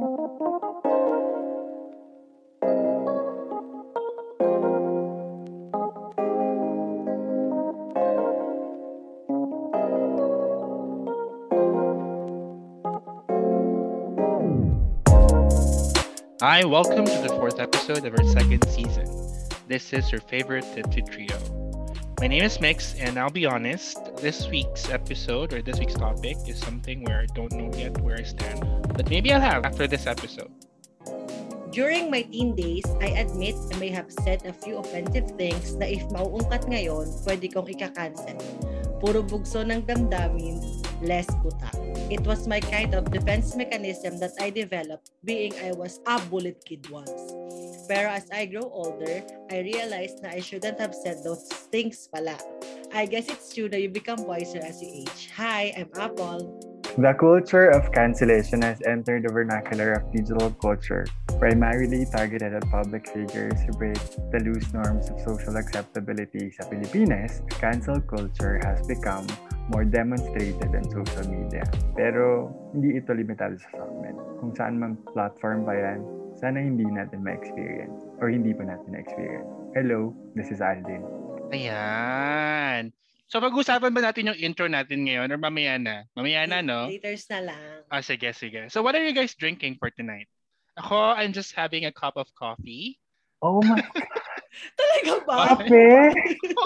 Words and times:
Hi, 0.00 0.08
welcome 16.64 17.04
to 17.04 17.18
the 17.20 17.28
fourth 17.38 17.60
episode 17.60 18.06
of 18.06 18.18
our 18.18 18.24
second 18.26 18.66
season. 18.70 19.04
This 19.68 19.92
is 19.92 20.10
your 20.10 20.22
favorite 20.22 20.64
Tipsy 20.72 21.02
Trio. 21.02 21.69
My 22.20 22.28
name 22.28 22.44
is 22.44 22.60
Mix, 22.60 22.92
and 23.00 23.16
I'll 23.16 23.32
be 23.32 23.48
honest, 23.48 23.96
this 24.20 24.44
week's 24.52 24.92
episode 24.92 25.56
or 25.56 25.64
this 25.64 25.80
week's 25.80 25.96
topic 25.96 26.36
is 26.44 26.60
something 26.60 27.00
where 27.08 27.24
I 27.24 27.26
don't 27.32 27.48
know 27.56 27.72
yet 27.72 27.96
where 28.04 28.20
I 28.20 28.28
stand. 28.28 28.60
But 28.92 29.08
maybe 29.08 29.32
I'll 29.32 29.40
have 29.40 29.64
after 29.64 29.88
this 29.88 30.04
episode. 30.04 30.52
During 31.72 32.12
my 32.12 32.28
teen 32.28 32.52
days, 32.52 32.84
I 33.00 33.16
admit 33.16 33.56
I 33.72 33.76
may 33.80 33.88
have 33.88 34.12
said 34.12 34.44
a 34.44 34.52
few 34.52 34.76
offensive 34.76 35.32
things 35.40 35.72
na 35.80 35.88
if 35.88 36.04
mauungkat 36.12 36.68
ngayon, 36.68 37.08
pwede 37.24 37.48
kong 37.56 37.72
ika-cancel. 37.72 38.36
Puro 39.00 39.24
bugso 39.24 39.64
ng 39.64 39.88
damdamin, 39.88 40.60
less 41.00 41.24
buta. 41.40 41.72
It 42.12 42.20
was 42.28 42.44
my 42.44 42.60
kind 42.60 42.92
of 42.92 43.08
defense 43.08 43.56
mechanism 43.56 44.20
that 44.20 44.36
I 44.36 44.52
developed 44.52 45.08
being 45.24 45.56
I 45.64 45.72
was 45.72 46.04
a 46.04 46.20
bullet 46.28 46.60
kid 46.68 46.84
once. 46.92 47.39
Pero 47.90 48.06
as 48.06 48.30
I 48.30 48.46
grow 48.46 48.70
older, 48.70 49.18
I 49.50 49.66
realized 49.66 50.22
na 50.22 50.30
I 50.30 50.38
shouldn't 50.38 50.78
have 50.78 50.94
said 50.94 51.26
those 51.26 51.42
things 51.74 52.06
pala. 52.06 52.38
I 52.94 53.02
guess 53.02 53.26
it's 53.26 53.50
true 53.50 53.66
that 53.66 53.82
you 53.82 53.90
become 53.90 54.22
wiser 54.30 54.62
as 54.62 54.78
you 54.78 55.02
age. 55.02 55.34
Hi, 55.34 55.74
I'm 55.74 55.90
Apple. 55.98 56.54
The 56.94 57.10
culture 57.18 57.66
of 57.66 57.90
cancellation 57.90 58.62
has 58.62 58.78
entered 58.86 59.26
the 59.26 59.34
vernacular 59.34 59.98
of 59.98 60.06
digital 60.14 60.54
culture, 60.62 61.02
primarily 61.42 62.06
targeted 62.06 62.54
at 62.54 62.62
public 62.70 63.10
figures 63.10 63.58
who 63.66 63.74
break 63.74 63.98
the 64.30 64.38
loose 64.38 64.70
norms 64.70 65.10
of 65.10 65.18
social 65.26 65.58
acceptability 65.58 66.54
sa 66.54 66.70
Pilipinas. 66.70 67.42
Cancel 67.58 67.98
culture 68.06 68.62
has 68.62 68.86
become 68.86 69.26
more 69.66 69.82
demonstrated 69.82 70.70
on 70.78 70.86
social 70.94 71.26
media. 71.26 71.66
Pero 71.98 72.54
hindi 72.70 73.02
ito 73.02 73.18
limitado 73.18 73.58
sa 73.58 73.66
Frogman. 73.74 74.14
Kung 74.38 74.54
saan 74.54 74.78
mang 74.78 74.94
platform 75.10 75.66
pa 75.66 75.74
yan, 75.74 76.19
sana 76.40 76.56
hindi 76.56 76.88
natin 76.88 77.20
ma-experience 77.20 78.00
or 78.16 78.32
hindi 78.32 78.56
pa 78.56 78.64
natin 78.64 78.96
na-experience. 78.96 79.52
Hello, 79.76 80.16
this 80.32 80.48
is 80.48 80.64
Aldin. 80.64 81.04
Ayan. 81.52 82.96
So 83.28 83.44
pag-usapan 83.44 83.92
ba 83.92 84.00
natin 84.00 84.32
yung 84.32 84.40
intro 84.40 84.64
natin 84.64 85.04
ngayon 85.04 85.28
or 85.28 85.38
mamaya 85.38 85.76
na? 85.76 86.08
Mamaya 86.16 86.48
na, 86.48 86.64
no? 86.64 86.88
Laters 86.88 87.28
na 87.28 87.52
lang. 87.52 87.84
Ah, 87.92 88.00
sige, 88.00 88.32
sige. 88.32 88.72
So 88.72 88.80
what 88.80 88.96
are 88.96 89.04
you 89.04 89.12
guys 89.12 89.36
drinking 89.36 89.76
for 89.76 89.92
tonight? 89.92 90.26
Ako, 90.80 91.12
I'm 91.12 91.36
just 91.36 91.52
having 91.52 91.84
a 91.84 91.92
cup 91.92 92.16
of 92.16 92.32
coffee. 92.32 92.96
Oh 93.44 93.60
my 93.60 93.76
Talaga 94.80 95.12
ba? 95.28 95.36
Kape! 95.60 96.10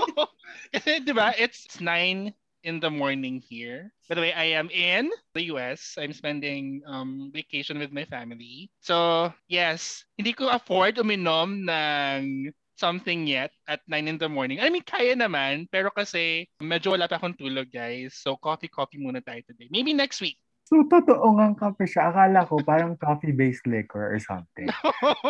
Kasi, 0.72 1.05
di 1.05 1.12
ba, 1.12 1.34
it's 1.36 1.69
9 1.83 2.33
in 2.64 2.80
the 2.80 2.90
morning 2.90 3.44
here. 3.44 3.92
By 4.08 4.16
the 4.16 4.24
way, 4.24 4.32
I 4.32 4.56
am 4.56 4.72
in 4.72 5.12
the 5.36 5.52
US. 5.54 5.94
I'm 6.00 6.16
spending 6.16 6.80
um, 6.88 7.30
vacation 7.30 7.78
with 7.78 7.92
my 7.92 8.08
family. 8.08 8.72
So, 8.80 9.30
yes, 9.46 10.02
hindi 10.16 10.32
ko 10.32 10.48
afford 10.48 10.96
uminom 10.96 11.68
ng 11.68 12.50
something 12.74 13.28
yet 13.28 13.52
at 13.68 13.84
9 13.86 14.08
in 14.08 14.18
the 14.18 14.28
morning. 14.28 14.58
I 14.58 14.72
mean, 14.72 14.82
kaya 14.82 15.14
naman, 15.14 15.70
pero 15.70 15.92
kasi 15.92 16.48
medyo 16.58 16.96
wala 16.96 17.06
pa 17.06 17.20
akong 17.20 17.38
tulog, 17.38 17.70
guys. 17.70 18.18
So, 18.18 18.34
coffee-coffee 18.40 18.98
muna 18.98 19.22
tayo 19.22 19.44
today. 19.46 19.68
Maybe 19.70 19.94
next 19.94 20.18
week. 20.24 20.40
So, 20.64 20.80
totoo 20.88 21.36
nga 21.36 21.52
kape 21.52 21.84
siya. 21.84 22.08
Akala 22.08 22.48
ko 22.48 22.56
parang 22.64 22.96
coffee-based 22.96 23.68
liquor 23.68 24.16
or 24.16 24.18
something. 24.18 24.66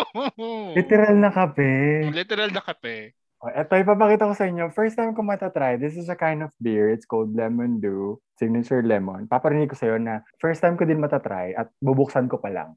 Literal 0.78 1.18
na 1.18 1.34
kape. 1.34 2.06
Literal 2.14 2.54
na 2.54 2.62
kape. 2.62 3.18
Oh, 3.44 3.52
ito, 3.52 3.76
ipapakita 3.76 4.24
ko 4.24 4.32
sa 4.32 4.48
inyo. 4.48 4.72
First 4.72 4.96
time 4.96 5.12
ko 5.12 5.20
matatry. 5.20 5.76
This 5.76 6.00
is 6.00 6.08
a 6.08 6.16
kind 6.16 6.40
of 6.40 6.48
beer. 6.64 6.88
It's 6.88 7.04
called 7.04 7.36
Lemon 7.36 7.76
Dew. 7.76 8.16
Signature 8.40 8.80
Lemon. 8.80 9.28
Paparinig 9.28 9.68
ko 9.68 9.76
sa'yo 9.76 10.00
na 10.00 10.24
first 10.40 10.64
time 10.64 10.80
ko 10.80 10.88
din 10.88 10.96
matatry 10.96 11.52
at 11.52 11.68
bubuksan 11.84 12.24
ko 12.24 12.40
pa 12.40 12.48
lang. 12.48 12.72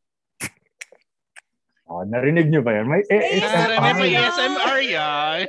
Oh, 1.87 2.03
narinig 2.03 2.51
nyo 2.51 2.59
ba 2.59 2.75
yan? 2.75 2.91
May 2.91 2.99
may 3.07 3.39
ASMR. 3.39 3.95
may 3.95 4.11
ASMR 4.19 4.79
yan. 4.83 5.39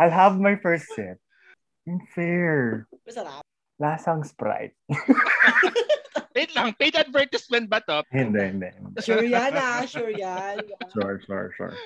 I'll 0.00 0.16
have 0.16 0.40
my 0.40 0.56
first 0.56 0.88
sip. 0.96 1.20
Unfair. 1.84 2.88
Masarap. 3.04 3.44
Lasang 3.76 4.24
Sprite. 4.24 4.72
Wait 6.32 6.56
lang, 6.56 6.72
paid 6.80 6.96
advertisement 6.96 7.68
ba 7.68 7.84
to? 7.84 8.00
hindi, 8.08 8.40
hindi. 8.40 8.72
Sure 9.04 9.20
yan 9.20 9.52
ah, 9.52 9.84
sure 9.84 10.16
yan. 10.16 10.64
Sure, 10.96 11.20
sure, 11.28 11.52
sure. 11.60 11.76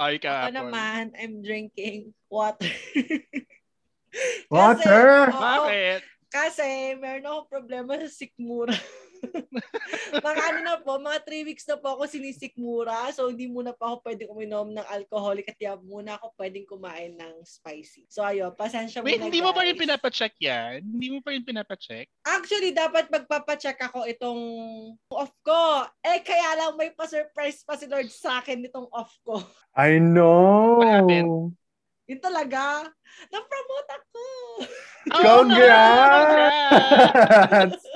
Ay 0.00 0.16
ka. 0.16 0.48
Ako 0.48 0.56
naman, 0.56 1.12
I'm 1.12 1.44
drinking 1.44 2.16
water. 2.32 2.72
Water? 4.50 5.30
Kasi, 5.30 5.38
oo, 5.38 5.38
Bakit? 5.38 6.00
kasi 6.32 6.66
meron 6.98 7.28
akong 7.30 7.50
problema 7.52 7.94
sa 8.00 8.08
sikmura. 8.10 8.74
mga 10.26 10.42
ano 10.52 10.58
na 10.64 10.76
po, 10.80 10.98
mga 10.98 11.20
3 11.26 11.48
weeks 11.48 11.66
na 11.68 11.76
po 11.78 11.96
ako 11.96 12.06
sinisikmura. 12.08 13.12
So, 13.12 13.28
hindi 13.30 13.46
muna 13.46 13.72
pa 13.74 13.92
ako 13.92 14.02
pwedeng 14.06 14.30
uminom 14.32 14.72
ng 14.74 14.86
alcoholic 14.88 15.48
at 15.50 15.56
kaya 15.58 15.76
muna 15.80 16.16
ako 16.18 16.32
pwedeng 16.38 16.66
kumain 16.66 17.16
ng 17.16 17.44
spicy. 17.44 18.06
So, 18.10 18.24
ayun, 18.24 18.52
pasensya 18.54 19.04
Wait, 19.04 19.20
muna 19.20 19.26
hindi 19.28 19.42
mo 19.42 19.52
pa 19.52 19.62
rin 19.64 19.76
guys. 19.76 19.82
pinapacheck 19.86 20.34
yan? 20.40 20.82
Hindi 20.84 21.08
mo 21.12 21.20
pa 21.22 21.30
rin 21.34 21.44
pinapacheck? 21.44 22.08
Actually, 22.26 22.72
dapat 22.72 23.08
magpapacheck 23.08 23.78
ako 23.80 24.06
itong 24.08 24.40
off 25.12 25.32
ko. 25.44 25.86
Eh, 26.04 26.20
kaya 26.24 26.56
lang 26.58 26.76
may 26.76 26.90
pa-surprise 26.94 27.62
pa 27.64 27.76
si 27.76 27.86
Lord 27.86 28.10
sa 28.10 28.40
akin 28.40 28.62
nitong 28.64 28.88
off 28.90 29.12
ko. 29.24 29.42
I 29.76 29.98
know. 30.00 30.78
What 30.82 30.88
happened? 30.88 31.56
Yun 32.10 32.18
talaga. 32.18 32.90
Na-promote 33.30 33.90
ako. 33.94 34.22
Oh, 35.14 35.22
no! 35.22 35.46
Congrats! 35.46 37.86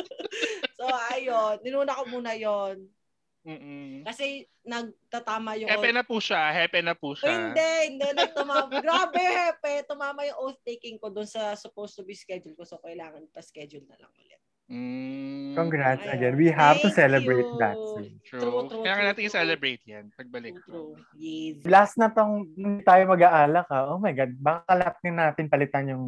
so, 0.85 1.15
ayun. 1.15 1.55
Ninuna 1.65 1.97
ko 1.97 2.05
muna 2.09 2.33
yon 2.37 2.85
Mm-mm. 3.45 4.09
Kasi 4.09 4.49
nagtatama 4.65 5.61
yung... 5.61 5.69
Hepe 5.69 5.93
na 5.93 6.01
po 6.01 6.17
siya. 6.17 6.49
Hepe 6.49 6.81
na 6.81 6.97
po 6.97 7.13
Oh, 7.13 7.17
siya. 7.17 7.29
hindi, 7.53 7.73
hindi. 7.93 8.09
Nagtumama. 8.17 8.73
Grabe, 8.85 9.21
hepe. 9.21 9.85
Tumama 9.85 10.25
yung 10.25 10.39
oath 10.41 10.61
taking 10.65 10.97
ko 10.97 11.13
dun 11.13 11.29
sa 11.29 11.53
supposed 11.53 11.93
to 11.93 12.09
be 12.09 12.17
schedule 12.17 12.57
ko. 12.57 12.65
So, 12.65 12.81
kailangan 12.81 13.29
pa-schedule 13.37 13.85
na 13.85 14.01
lang 14.01 14.09
ulit. 14.17 14.41
Mm, 14.65 15.53
Congrats 15.53 16.09
Ayun. 16.09 16.15
again. 16.17 16.35
We 16.41 16.49
have 16.49 16.81
to 16.81 16.89
Thank 16.89 17.05
celebrate 17.05 17.45
you. 17.45 17.61
that 17.61 17.77
soon. 17.77 18.17
True. 18.25 18.41
True, 18.41 18.65
true, 18.65 18.81
Kailangan 18.81 19.05
natin 19.13 19.29
i-celebrate 19.29 19.83
yan 19.85 20.05
pagbalik 20.17 20.57
True, 20.65 20.97
true. 20.97 21.21
Yes. 21.21 21.61
Last 21.69 22.01
na 22.01 22.09
tong 22.09 22.49
hindi 22.49 22.81
tayo 22.81 23.05
mag-aalak 23.05 23.69
ha. 23.69 23.93
Oh 23.93 24.01
my 24.01 24.17
God, 24.17 24.33
baka 24.41 24.65
kalapin 24.65 25.21
natin 25.21 25.53
palitan 25.53 25.93
yung 25.93 26.05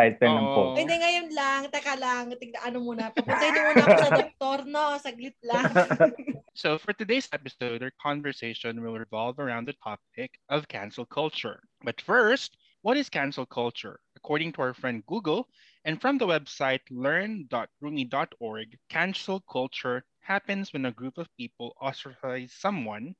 title 0.00 0.32
ng 0.32 0.46
Oo. 0.48 0.54
post. 0.56 0.76
Hindi, 0.80 0.96
ngayon 0.96 1.28
lang. 1.36 1.60
Teka 1.68 1.94
lang. 2.00 2.24
Tignan 2.40 2.62
ano 2.64 2.78
muna. 2.80 3.12
Papuntahin 3.12 3.52
niyo 3.52 3.62
muna 3.68 3.82
ako 3.84 3.96
sa 4.00 4.10
doktor, 4.16 4.58
no? 4.64 4.84
Saglit 4.96 5.36
lang. 5.44 5.68
So 6.60 6.76
for 6.76 6.92
today's 6.92 7.30
episode, 7.32 7.80
our 7.80 7.94
conversation 8.02 8.82
will 8.82 8.98
revolve 8.98 9.38
around 9.38 9.64
the 9.64 9.78
topic 9.80 10.36
of 10.50 10.68
cancel 10.68 11.06
culture. 11.06 11.62
But 11.80 12.02
first, 12.04 12.52
what 12.82 12.98
is 13.00 13.08
cancel 13.08 13.46
culture? 13.46 14.00
According 14.16 14.52
to 14.58 14.68
our 14.68 14.74
friend 14.74 15.00
Google, 15.06 15.48
and 15.86 15.96
from 15.96 16.18
the 16.18 16.26
website 16.26 16.84
learn.rumi.org, 16.90 18.68
cancel 18.90 19.40
culture 19.48 20.04
happens 20.20 20.74
when 20.74 20.84
a 20.84 20.92
group 20.92 21.16
of 21.16 21.32
people 21.38 21.72
ostracize 21.80 22.52
someone 22.52 23.14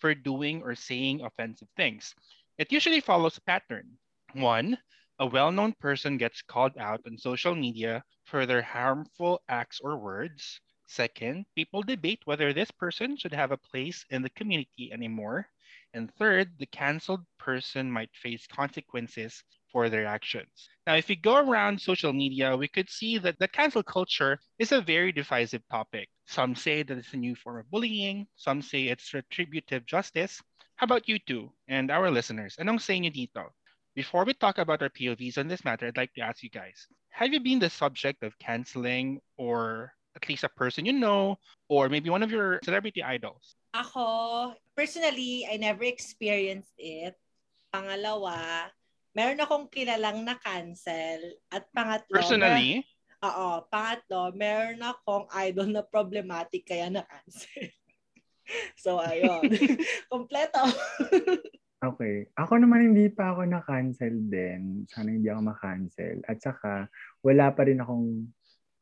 for 0.00 0.14
doing 0.16 0.62
or 0.64 0.74
saying 0.74 1.22
offensive 1.22 1.68
things. 1.76 2.14
It 2.58 2.72
usually 2.72 3.00
follows 3.00 3.38
a 3.38 3.46
pattern. 3.46 4.00
One, 4.34 4.78
a 5.20 5.26
well 5.26 5.52
known 5.52 5.74
person 5.74 6.16
gets 6.16 6.40
called 6.40 6.76
out 6.78 7.02
on 7.06 7.18
social 7.18 7.54
media 7.54 8.02
for 8.24 8.46
their 8.46 8.62
harmful 8.62 9.42
acts 9.50 9.78
or 9.78 9.98
words. 9.98 10.60
Second, 10.86 11.44
people 11.54 11.82
debate 11.82 12.22
whether 12.24 12.54
this 12.54 12.70
person 12.70 13.18
should 13.18 13.34
have 13.34 13.52
a 13.52 13.58
place 13.58 14.04
in 14.08 14.22
the 14.22 14.30
community 14.30 14.90
anymore. 14.90 15.46
And 15.92 16.10
third, 16.14 16.58
the 16.58 16.64
canceled 16.66 17.26
person 17.38 17.92
might 17.92 18.16
face 18.16 18.46
consequences 18.46 19.44
for 19.70 19.90
their 19.90 20.06
actions. 20.06 20.70
Now, 20.86 20.94
if 20.94 21.08
we 21.08 21.16
go 21.16 21.36
around 21.36 21.80
social 21.82 22.14
media, 22.14 22.56
we 22.56 22.66
could 22.66 22.88
see 22.88 23.18
that 23.18 23.38
the 23.38 23.46
cancel 23.46 23.82
culture 23.82 24.40
is 24.58 24.72
a 24.72 24.80
very 24.80 25.12
divisive 25.12 25.62
topic. 25.70 26.08
Some 26.26 26.56
say 26.56 26.82
that 26.82 26.96
it's 26.96 27.12
a 27.12 27.18
new 27.18 27.36
form 27.36 27.60
of 27.60 27.70
bullying, 27.70 28.26
some 28.36 28.62
say 28.62 28.84
it's 28.86 29.12
retributive 29.12 29.84
justice. 29.84 30.40
How 30.76 30.86
about 30.86 31.08
you 31.08 31.18
two 31.18 31.52
and 31.68 31.90
our 31.90 32.10
listeners? 32.10 32.56
Anong 32.58 32.80
say 32.80 32.98
niyo 32.98 33.12
dito? 33.12 33.52
Before 34.00 34.24
we 34.24 34.32
talk 34.32 34.56
about 34.56 34.80
our 34.80 34.88
POVs 34.88 35.36
on 35.36 35.44
this 35.44 35.60
matter, 35.60 35.84
I'd 35.84 36.00
like 36.00 36.16
to 36.16 36.24
ask 36.24 36.40
you 36.40 36.48
guys 36.48 36.88
have 37.12 37.36
you 37.36 37.40
been 37.44 37.60
the 37.60 37.68
subject 37.68 38.24
of 38.24 38.32
canceling 38.40 39.20
or 39.36 39.92
at 40.16 40.24
least 40.24 40.40
a 40.40 40.48
person 40.48 40.88
you 40.88 40.96
know 40.96 41.36
or 41.68 41.92
maybe 41.92 42.08
one 42.08 42.24
of 42.24 42.32
your 42.32 42.64
celebrity 42.64 43.04
idols? 43.04 43.60
Ako, 43.76 44.56
personally, 44.72 45.44
I 45.44 45.60
never 45.60 45.84
experienced 45.84 46.72
it. 46.80 47.12
Pangalawa, 47.68 48.72
meron 49.12 49.44
akong 49.44 49.68
kilalang 49.68 50.24
na 50.24 50.40
cancel. 50.40 51.36
At 51.52 51.68
pangatlo, 51.68 52.08
Personally? 52.08 52.80
Oo, 53.20 53.68
pangatlo, 53.68 54.32
meron 54.32 54.80
akong 54.80 55.28
idol 55.44 55.68
na 55.68 55.84
problematic 55.84 56.64
kaya 56.64 56.88
na-cancel. 56.88 57.68
so, 58.80 58.96
ayun. 58.96 59.44
Kompleto. 60.08 60.64
Okay. 61.80 62.28
Ako 62.36 62.60
naman 62.60 62.92
hindi 62.92 63.08
pa 63.08 63.32
ako 63.32 63.48
na-cancel 63.48 64.12
din. 64.28 64.84
Sana 64.84 65.16
hindi 65.16 65.32
ako 65.32 65.48
ma-cancel. 65.48 66.20
At 66.28 66.44
saka, 66.44 66.92
wala 67.24 67.48
pa 67.56 67.64
rin 67.64 67.80
akong 67.80 68.28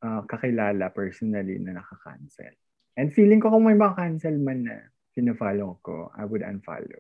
uh, 0.02 0.26
kakilala 0.26 0.90
personally 0.90 1.62
na 1.62 1.78
naka-cancel. 1.78 2.50
And 2.98 3.14
feeling 3.14 3.38
ko 3.38 3.54
kung 3.54 3.70
may 3.70 3.78
maka-cancel 3.78 4.34
man 4.42 4.66
na 4.66 4.82
pinafollow 5.14 5.78
ko, 5.86 6.10
I 6.18 6.26
would 6.26 6.42
unfollow. 6.42 6.98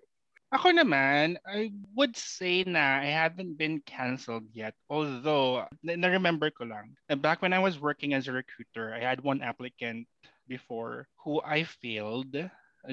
Ako 0.54 0.70
naman, 0.70 1.36
I 1.44 1.74
would 1.98 2.14
say 2.14 2.62
na 2.62 3.02
I 3.02 3.10
haven't 3.10 3.58
been 3.58 3.82
canceled 3.82 4.48
yet. 4.54 4.78
Although, 4.86 5.66
na-remember 5.82 6.54
ko 6.54 6.64
lang, 6.64 6.94
back 7.18 7.42
when 7.42 7.52
I 7.52 7.58
was 7.58 7.82
working 7.82 8.14
as 8.14 8.30
a 8.30 8.38
recruiter, 8.38 8.94
I 8.94 9.02
had 9.02 9.20
one 9.20 9.42
applicant 9.42 10.06
before 10.46 11.10
who 11.20 11.42
I 11.42 11.66
failed 11.66 12.32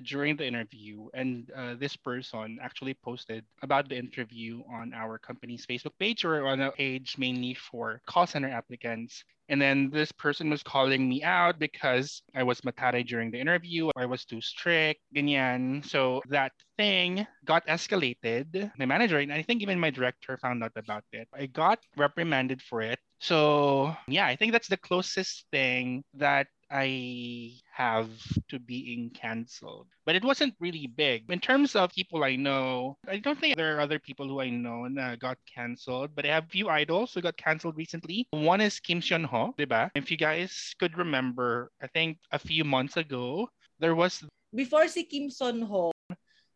during 0.03 0.35
the 0.35 0.45
interview 0.45 1.07
and 1.13 1.51
uh, 1.55 1.75
this 1.75 1.95
person 1.95 2.57
actually 2.61 2.93
posted 2.93 3.43
about 3.61 3.87
the 3.89 3.97
interview 3.97 4.61
on 4.71 4.93
our 4.93 5.17
company's 5.17 5.65
facebook 5.65 5.93
page 5.99 6.25
or 6.25 6.47
on 6.47 6.61
a 6.61 6.71
page 6.71 7.15
mainly 7.17 7.53
for 7.53 8.01
call 8.05 8.27
center 8.27 8.49
applicants 8.49 9.23
and 9.49 9.61
then 9.61 9.89
this 9.91 10.11
person 10.11 10.49
was 10.49 10.63
calling 10.63 11.07
me 11.07 11.23
out 11.23 11.59
because 11.59 12.21
I 12.33 12.43
was 12.43 12.61
matare 12.61 13.05
during 13.05 13.29
the 13.29 13.39
interview. 13.39 13.89
I 13.95 14.05
was 14.05 14.25
too 14.25 14.41
strict, 14.41 15.01
ganyan. 15.15 15.85
So 15.85 16.21
that 16.29 16.51
thing 16.77 17.27
got 17.45 17.65
escalated. 17.67 18.71
My 18.77 18.85
manager 18.85 19.19
and 19.19 19.31
I 19.31 19.43
think 19.43 19.61
even 19.61 19.79
my 19.79 19.91
director 19.91 20.38
found 20.38 20.63
out 20.63 20.73
about 20.75 21.03
it. 21.11 21.27
I 21.33 21.45
got 21.45 21.79
reprimanded 21.95 22.61
for 22.61 22.81
it. 22.81 22.99
So 23.19 23.95
yeah, 24.07 24.25
I 24.25 24.35
think 24.35 24.51
that's 24.51 24.67
the 24.67 24.77
closest 24.77 25.45
thing 25.51 26.03
that 26.15 26.47
I 26.75 27.56
have 27.72 28.12
to 28.50 28.60
being 28.60 29.10
canceled. 29.12 29.88
But 30.06 30.16
it 30.16 30.25
wasn't 30.25 30.56
really 30.60 30.88
big. 30.88 31.24
In 31.31 31.39
terms 31.39 31.74
of 31.74 31.95
people 31.95 32.25
I 32.25 32.36
know, 32.36 32.98
I 33.07 33.19
don't 33.19 33.39
think 33.39 33.56
there 33.56 33.77
are 33.77 33.80
other 33.80 33.98
people 33.98 34.27
who 34.27 34.42
I 34.42 34.50
know 34.50 34.86
that 34.95 35.19
got 35.19 35.38
canceled, 35.48 36.12
but 36.13 36.25
I 36.25 36.36
have 36.36 36.44
a 36.44 36.50
few 36.51 36.68
idols 36.68 37.13
who 37.13 37.22
got 37.22 37.38
canceled 37.38 37.77
recently. 37.77 38.27
One 38.31 38.60
is 38.60 38.81
Kim 38.81 39.00
Seon 39.00 39.24
Ho, 39.24 39.56
diba? 39.57 39.89
If 39.95 40.12
you 40.12 40.18
guys 40.18 40.75
could 40.77 40.98
remember, 40.98 41.72
I 41.81 41.88
think 41.88 42.18
a 42.33 42.39
few 42.39 42.66
months 42.66 42.98
ago, 42.98 43.48
there 43.80 43.95
was 43.95 44.25
before 44.54 44.89
si 44.89 45.04
Kim 45.04 45.30
Son 45.30 45.62
Ho 45.62 45.94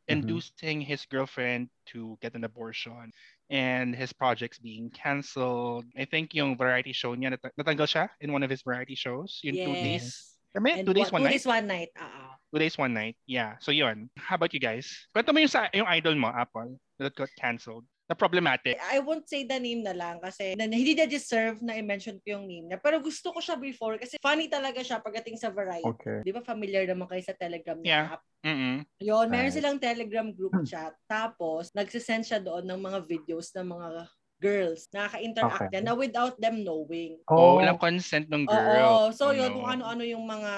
inducing 0.09 0.81
mm-hmm. 0.81 0.89
his 0.89 1.05
girlfriend 1.05 1.69
to 1.85 2.17
get 2.21 2.35
an 2.35 2.43
abortion 2.43 3.11
and 3.49 3.95
his 3.95 4.13
projects 4.13 4.57
being 4.61 4.89
canceled. 4.93 5.85
I 5.97 6.05
think 6.05 6.33
yung 6.33 6.57
variety 6.57 6.93
show 6.93 7.15
niya, 7.17 7.33
nat- 7.33 7.53
natanggal 7.57 7.89
siya 7.89 8.05
in 8.21 8.31
one 8.31 8.43
of 8.43 8.49
his 8.49 8.61
variety 8.61 8.95
shows. 8.95 9.41
Yung 9.43 9.55
yes. 9.55 9.65
two 9.65 9.73
days. 9.73 10.05
Kami, 10.53 10.83
two 10.83 10.93
days, 10.93 11.11
one, 11.11 11.21
two 11.21 11.29
night? 11.29 11.37
days, 11.37 11.45
one 11.45 11.67
night. 11.67 11.89
Uh-uh. 11.93 12.33
Two 12.53 12.59
days, 12.59 12.77
one 12.77 12.93
night. 12.93 13.17
Yeah. 13.25 13.61
So 13.61 13.69
yun. 13.69 14.09
How 14.17 14.35
about 14.35 14.53
you 14.53 14.59
guys? 14.59 14.89
Kwento 15.13 15.33
mo 15.33 15.39
yung, 15.41 15.53
sa, 15.53 15.69
yung 15.73 15.85
idol 15.85 16.15
mo, 16.17 16.33
Apple, 16.33 16.77
that 16.97 17.13
got 17.13 17.29
canceled. 17.37 17.85
Na 18.09 18.17
problematic. 18.17 18.73
I 18.89 18.97
won't 19.05 19.29
say 19.29 19.45
the 19.45 19.61
name 19.61 19.85
na 19.85 19.93
lang 19.93 20.17
kasi 20.17 20.57
na, 20.57 20.65
hindi 20.65 20.97
na 20.97 21.05
deserve 21.05 21.61
na 21.61 21.77
i-mention 21.77 22.17
ko 22.25 22.41
yung 22.41 22.49
name 22.49 22.65
niya. 22.73 22.81
Pero 22.81 22.97
gusto 22.97 23.29
ko 23.29 23.37
siya 23.37 23.53
before 23.53 24.01
kasi 24.01 24.17
funny 24.17 24.49
talaga 24.49 24.81
siya 24.81 24.97
pagdating 24.97 25.37
sa 25.37 25.53
variety. 25.53 25.85
Okay. 25.85 26.25
Di 26.25 26.33
ba 26.33 26.41
familiar 26.41 26.89
naman 26.89 27.05
kayo 27.05 27.21
sa 27.21 27.37
Telegram 27.37 27.77
yeah. 27.85 28.17
app? 28.17 28.25
Mm-hmm. 28.41 28.75
Yun, 29.05 29.25
meron 29.29 29.53
silang 29.53 29.77
Telegram 29.77 30.27
group 30.33 30.57
chat. 30.69 30.97
Tapos, 31.05 31.69
nagsisend 31.77 32.25
siya 32.25 32.41
doon 32.41 32.65
ng 32.65 32.81
mga 32.81 32.99
videos 33.05 33.53
ng 33.53 33.67
mga 33.77 33.89
girls. 34.39 34.87
Nakaka-interact 34.95 35.69
okay. 35.69 35.83
na 35.83 35.93
without 35.93 36.35
them 36.39 36.63
knowing. 36.63 37.19
Oh, 37.27 37.35
oh 37.35 37.53
walang 37.59 37.77
consent 37.77 38.31
ng 38.31 38.47
girl. 38.47 38.57
Oo. 38.57 39.11
So, 39.11 39.29
oh, 39.29 39.35
yun, 39.35 39.51
no. 39.53 39.55
kung 39.61 39.69
ano-ano 39.77 40.03
yung 40.07 40.23
mga 40.23 40.51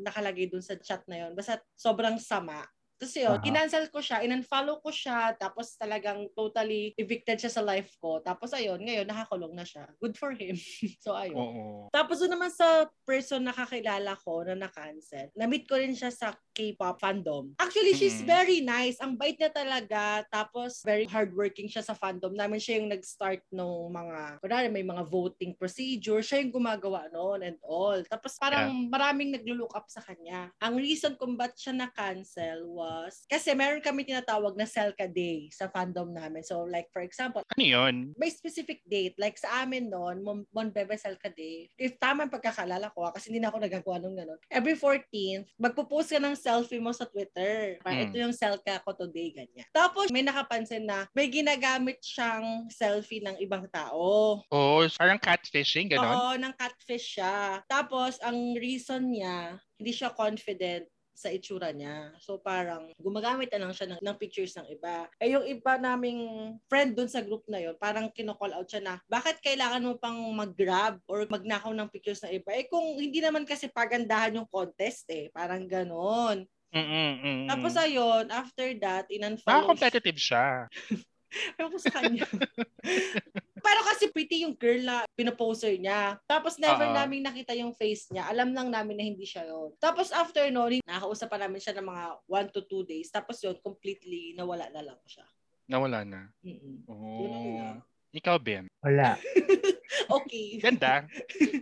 nakalagay 0.00 0.46
dun 0.48 0.62
sa 0.62 0.78
chat 0.78 1.02
na 1.10 1.26
yun. 1.26 1.32
Basta 1.34 1.58
sobrang 1.74 2.16
sama. 2.22 2.62
Tapos 3.04 3.20
yun, 3.20 3.36
uh-huh. 3.36 3.44
kinancel 3.44 3.84
ko 3.92 4.00
siya, 4.00 4.24
in-unfollow 4.24 4.80
ko 4.80 4.88
siya, 4.88 5.36
tapos 5.36 5.76
talagang 5.76 6.24
totally 6.32 6.96
evicted 6.96 7.36
siya 7.36 7.52
sa 7.52 7.60
life 7.60 7.92
ko. 8.00 8.24
Tapos 8.24 8.56
ayun, 8.56 8.80
ngayon 8.80 9.04
nakakulong 9.04 9.52
na 9.52 9.60
siya. 9.60 9.84
Good 10.00 10.16
for 10.16 10.32
him. 10.32 10.56
so 11.04 11.12
ayun. 11.12 11.36
Oo. 11.36 11.92
Tapos 11.92 12.24
doon 12.24 12.32
naman 12.32 12.48
sa 12.48 12.88
person 13.04 13.44
na 13.44 13.52
kakilala 13.52 14.16
ko 14.24 14.40
na 14.48 14.56
na-cancel, 14.56 15.28
na-meet 15.36 15.68
ko 15.68 15.76
rin 15.76 15.92
siya 15.92 16.08
sa 16.08 16.32
K-pop 16.54 17.02
fandom. 17.02 17.52
Actually, 17.58 17.98
she's 17.98 18.22
mm-hmm. 18.22 18.30
very 18.30 18.58
nice. 18.62 18.96
Ang 19.02 19.18
bait 19.18 19.34
niya 19.34 19.50
talaga. 19.50 20.22
Tapos 20.30 20.86
very 20.86 21.04
hardworking 21.04 21.66
siya 21.66 21.82
sa 21.82 21.98
fandom 21.98 22.32
namin. 22.32 22.62
Siya 22.62 22.78
yung 22.78 22.94
nag-start 22.94 23.42
nung 23.50 23.90
mga, 23.90 24.38
kunwari 24.38 24.70
may 24.70 24.86
mga 24.86 25.02
voting 25.10 25.52
procedure. 25.58 26.22
Siya 26.22 26.40
yung 26.40 26.54
gumagawa 26.54 27.10
noon 27.10 27.42
and 27.42 27.58
all. 27.66 27.98
Tapos 28.06 28.38
parang 28.38 28.70
yeah. 28.70 28.88
maraming 28.88 29.34
naglo-look 29.34 29.74
up 29.74 29.90
sa 29.90 30.00
kanya. 30.00 30.54
Ang 30.62 30.78
reason 30.78 31.18
kung 31.18 31.34
ba't 31.34 31.58
siya 31.58 31.74
na-cancel 31.74 32.70
was 32.70 33.26
kasi 33.26 33.50
meron 33.52 33.82
kami 33.82 34.06
tinatawag 34.06 34.54
na 34.54 34.68
Selka 34.68 35.10
Day 35.10 35.50
sa 35.50 35.66
fandom 35.66 36.14
namin. 36.14 36.46
So 36.46 36.62
like 36.62 36.88
for 36.94 37.02
example, 37.02 37.42
ano 37.42 37.64
yun? 37.64 38.14
May 38.14 38.30
specific 38.30 38.86
date. 38.86 39.18
Like 39.18 39.34
sa 39.34 39.66
amin 39.66 39.90
noon, 39.90 40.22
Mon, 40.22 40.38
Mon 40.54 40.70
Bebe 40.70 40.94
Selka 40.94 41.34
Day. 41.34 41.66
If 41.74 41.98
tama 41.98 42.28
ang 42.28 42.32
pagkakalala 42.32 42.94
ko, 42.94 43.10
kasi 43.10 43.34
hindi 43.34 43.42
na 43.42 43.50
ako 43.50 43.58
nagagawa 43.58 43.96
nung 43.98 44.14
ganun. 44.14 44.38
Every 44.46 44.78
14th, 44.78 45.50
magpo-post 45.58 46.14
ka 46.14 46.20
ng 46.22 46.36
selfie 46.44 46.76
mo 46.76 46.92
sa 46.92 47.08
Twitter. 47.08 47.80
Parang 47.80 48.04
hmm. 48.04 48.06
ito 48.12 48.16
yung 48.20 48.36
Selka 48.36 48.84
ko 48.84 48.92
today, 48.92 49.32
ganyan. 49.32 49.64
Tapos 49.72 50.12
may 50.12 50.20
nakapansin 50.20 50.84
na 50.84 51.08
may 51.16 51.32
ginagamit 51.32 52.04
siyang 52.04 52.68
selfie 52.68 53.24
ng 53.24 53.40
ibang 53.40 53.64
tao. 53.72 54.38
Oh, 54.52 54.84
parang 55.00 55.16
catfishing, 55.16 55.88
gano'n? 55.88 56.12
Oo, 56.12 56.32
ng 56.36 56.54
catfish 56.60 57.16
siya. 57.16 57.64
Tapos 57.64 58.20
ang 58.20 58.36
reason 58.60 59.08
niya, 59.08 59.56
hindi 59.80 59.92
siya 59.96 60.12
confident 60.12 60.84
sa 61.14 61.30
itsura 61.30 61.70
niya. 61.70 62.10
So 62.18 62.42
parang 62.42 62.90
gumagamit 62.98 63.48
na 63.54 63.64
lang 63.64 63.72
siya 63.72 63.94
ng, 63.94 64.02
ng 64.02 64.16
pictures 64.18 64.52
ng 64.58 64.66
iba. 64.68 65.06
Eh 65.22 65.32
yung 65.32 65.46
iba 65.46 65.78
naming 65.78 66.54
friend 66.66 66.98
dun 66.98 67.08
sa 67.08 67.22
group 67.22 67.46
na 67.46 67.62
yon 67.62 67.78
parang 67.78 68.10
kino-call 68.10 68.52
out 68.52 68.66
siya 68.66 68.82
na, 68.82 68.94
bakit 69.06 69.38
kailangan 69.40 69.86
mo 69.86 69.94
pang 69.96 70.18
mag-grab 70.34 70.98
or 71.06 71.24
magnakaw 71.30 71.70
ng 71.70 71.88
pictures 71.88 72.20
ng 72.26 72.34
iba? 72.42 72.50
Eh 72.52 72.66
kung 72.66 72.98
hindi 72.98 73.22
naman 73.22 73.46
kasi 73.46 73.70
pagandahan 73.70 74.36
yung 74.42 74.50
contest 74.50 75.06
eh. 75.08 75.30
Parang 75.30 75.64
ganon. 75.70 76.44
Mm-mm, 76.74 77.46
Tapos 77.46 77.78
ayun, 77.78 78.26
after 78.34 78.66
that, 78.82 79.06
in-unfollow. 79.06 79.70
Competitive 79.70 80.18
siya. 80.18 80.66
Ewan 81.58 81.70
ko 81.70 81.78
sa 81.78 81.94
kanya. 81.94 82.26
Pero 83.64 83.80
kasi 83.80 84.12
pretty 84.12 84.44
yung 84.44 84.52
girl 84.52 84.84
na 84.84 85.08
pinoposer 85.16 85.72
niya. 85.80 86.20
Tapos 86.28 86.60
never 86.60 86.84
uh-huh. 86.84 87.00
namin 87.00 87.24
nakita 87.24 87.56
yung 87.56 87.72
face 87.72 88.12
niya. 88.12 88.28
Alam 88.28 88.52
lang 88.52 88.68
namin 88.68 89.00
na 89.00 89.04
hindi 89.08 89.24
siya 89.24 89.48
yon. 89.48 89.72
Tapos 89.80 90.12
after 90.12 90.44
noon, 90.52 90.84
nakausap 90.84 91.32
pa 91.32 91.40
namin 91.40 91.64
siya 91.64 91.72
ng 91.80 91.88
mga 91.88 92.04
1 92.28 92.52
to 92.52 92.60
2 92.68 92.84
days. 92.84 93.08
Tapos 93.08 93.40
yun, 93.40 93.56
completely 93.64 94.36
nawala 94.36 94.68
na 94.68 94.84
lang 94.84 95.00
siya. 95.08 95.24
Nawala 95.64 96.04
na? 96.04 96.28
Mm-mm. 96.44 96.84
Oh. 96.84 97.80
Ikaw, 98.14 98.36
Ben? 98.38 98.68
Wala. 98.84 99.16
okay. 100.20 100.60
Ganda. 100.60 101.08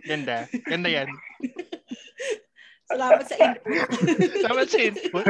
Ganda. 0.03 0.45
Ganda 0.67 0.89
yan. 0.91 1.07
Salamat 2.85 3.25
sa 3.25 3.35
input. 3.39 3.73
Salamat 4.43 4.67
sa 4.69 4.79
input. 4.83 5.25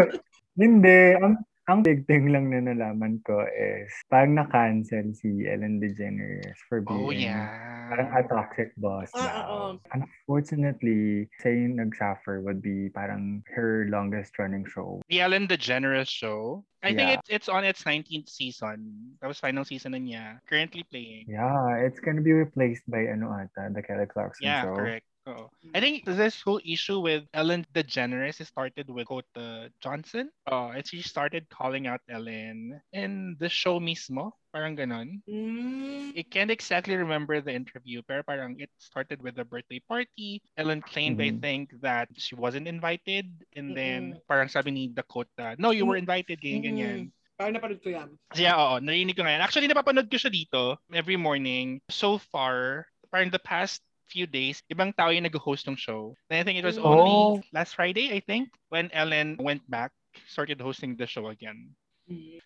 Hindi. 0.57 1.01
Ang 1.21 1.39
ang 1.71 1.79
big 1.79 2.03
thing 2.11 2.27
lang 2.35 2.51
na 2.51 2.59
nalaman 2.59 3.23
ko 3.23 3.39
is 3.47 3.87
parang 4.11 4.35
na-cancel 4.35 5.15
si 5.15 5.47
Ellen 5.47 5.79
DeGeneres 5.79 6.59
for 6.67 6.83
oh, 6.83 7.07
being 7.07 7.07
oh, 7.07 7.11
yeah. 7.15 7.87
parang 7.87 8.09
a 8.11 8.21
toxic 8.27 8.75
boss 8.75 9.07
uh, 9.15 9.23
Uh, 9.23 9.75
Unfortunately, 9.95 11.31
saying 11.39 11.79
nag-suffer 11.79 12.43
would 12.43 12.59
be 12.59 12.91
parang 12.91 13.43
her 13.55 13.87
longest 13.87 14.35
running 14.35 14.67
show. 14.67 14.99
The 15.07 15.23
Ellen 15.23 15.47
DeGeneres 15.47 16.11
show? 16.11 16.67
I 16.83 16.91
yeah. 16.91 16.95
think 16.95 17.09
it's 17.15 17.29
it's 17.31 17.49
on 17.49 17.63
its 17.63 17.87
19th 17.87 18.27
season. 18.27 19.15
That 19.23 19.31
was 19.31 19.39
final 19.39 19.63
season 19.63 19.95
na 19.95 20.03
niya. 20.03 20.25
Currently 20.51 20.83
playing. 20.91 21.31
Yeah, 21.31 21.79
it's 21.79 22.03
gonna 22.03 22.19
be 22.19 22.35
replaced 22.35 22.83
by 22.91 23.07
ano 23.07 23.31
ata, 23.31 23.71
the 23.71 23.79
Kelly 23.79 24.03
Clarkson 24.11 24.43
yeah, 24.43 24.67
show. 24.67 24.75
Yeah, 24.75 24.99
correct. 24.99 25.07
Oh. 25.25 25.47
I 25.73 25.79
think 25.79 26.03
this 26.03 26.41
whole 26.41 26.59
issue 26.67 26.99
with 26.99 27.23
Ellen 27.33 27.65
DeGeneres 27.73 28.43
started 28.45 28.89
with 28.89 29.07
Kota 29.07 29.71
Johnson. 29.79 30.29
Uh, 30.51 30.75
and 30.75 30.85
she 30.85 31.01
started 31.01 31.47
calling 31.49 31.87
out 31.87 32.01
Ellen 32.09 32.81
in 32.91 33.37
the 33.39 33.47
show 33.47 33.79
mismo. 33.79 34.31
Parang 34.51 34.75
ganon. 34.75 35.23
Mm. 35.25 36.13
I 36.19 36.23
can't 36.29 36.51
exactly 36.51 36.95
remember 36.95 37.41
the 37.41 37.55
interview, 37.55 38.03
pero 38.05 38.21
parang 38.21 38.59
it 38.59 38.69
started 38.77 39.23
with 39.23 39.39
a 39.39 39.45
birthday 39.45 39.81
party. 39.87 40.43
Ellen 40.57 40.81
claimed, 40.83 41.17
mm-hmm. 41.17 41.37
I 41.37 41.41
think, 41.41 41.65
that 41.81 42.09
she 42.19 42.35
wasn't 42.35 42.67
invited. 42.67 43.31
And 43.55 43.71
mm-hmm. 43.71 43.79
then, 43.79 44.01
parang 44.27 44.51
sabi 44.51 44.71
ni 44.71 44.83
Dakota, 44.91 45.55
no, 45.57 45.71
you 45.71 45.87
were 45.87 45.97
invited, 45.97 46.37
ganyan, 46.43 46.61
mm-hmm. 46.61 46.77
ganyan. 46.77 46.99
Parang 47.39 47.55
napanood 47.57 47.81
ko 47.81 47.89
yan. 47.89 48.09
Yeah, 48.37 48.59
oo. 48.59 48.77
Narinig 48.77 49.17
ko 49.17 49.25
ngayon. 49.25 49.41
Actually, 49.41 49.71
napapanood 49.71 50.11
ko 50.11 50.21
siya 50.21 50.29
dito 50.29 50.77
every 50.93 51.17
morning. 51.17 51.81
So 51.89 52.21
far, 52.21 52.85
parang 53.09 53.33
the 53.33 53.41
past 53.41 53.81
few 54.07 54.27
days, 54.27 54.63
ibang 54.71 54.95
tao 54.95 55.09
yung 55.09 55.23
nag-host 55.23 55.67
ng 55.67 55.75
show. 55.75 56.15
And 56.29 56.39
I 56.39 56.43
think 56.43 56.59
it 56.59 56.65
was 56.65 56.77
oh. 56.77 56.85
only 56.85 57.43
last 57.53 57.75
Friday, 57.75 58.13
I 58.13 58.19
think, 58.19 58.49
when 58.69 58.91
Ellen 58.91 59.37
went 59.39 59.63
back, 59.69 59.91
started 60.27 60.61
hosting 60.61 60.95
the 60.95 61.07
show 61.07 61.27
again. 61.29 61.75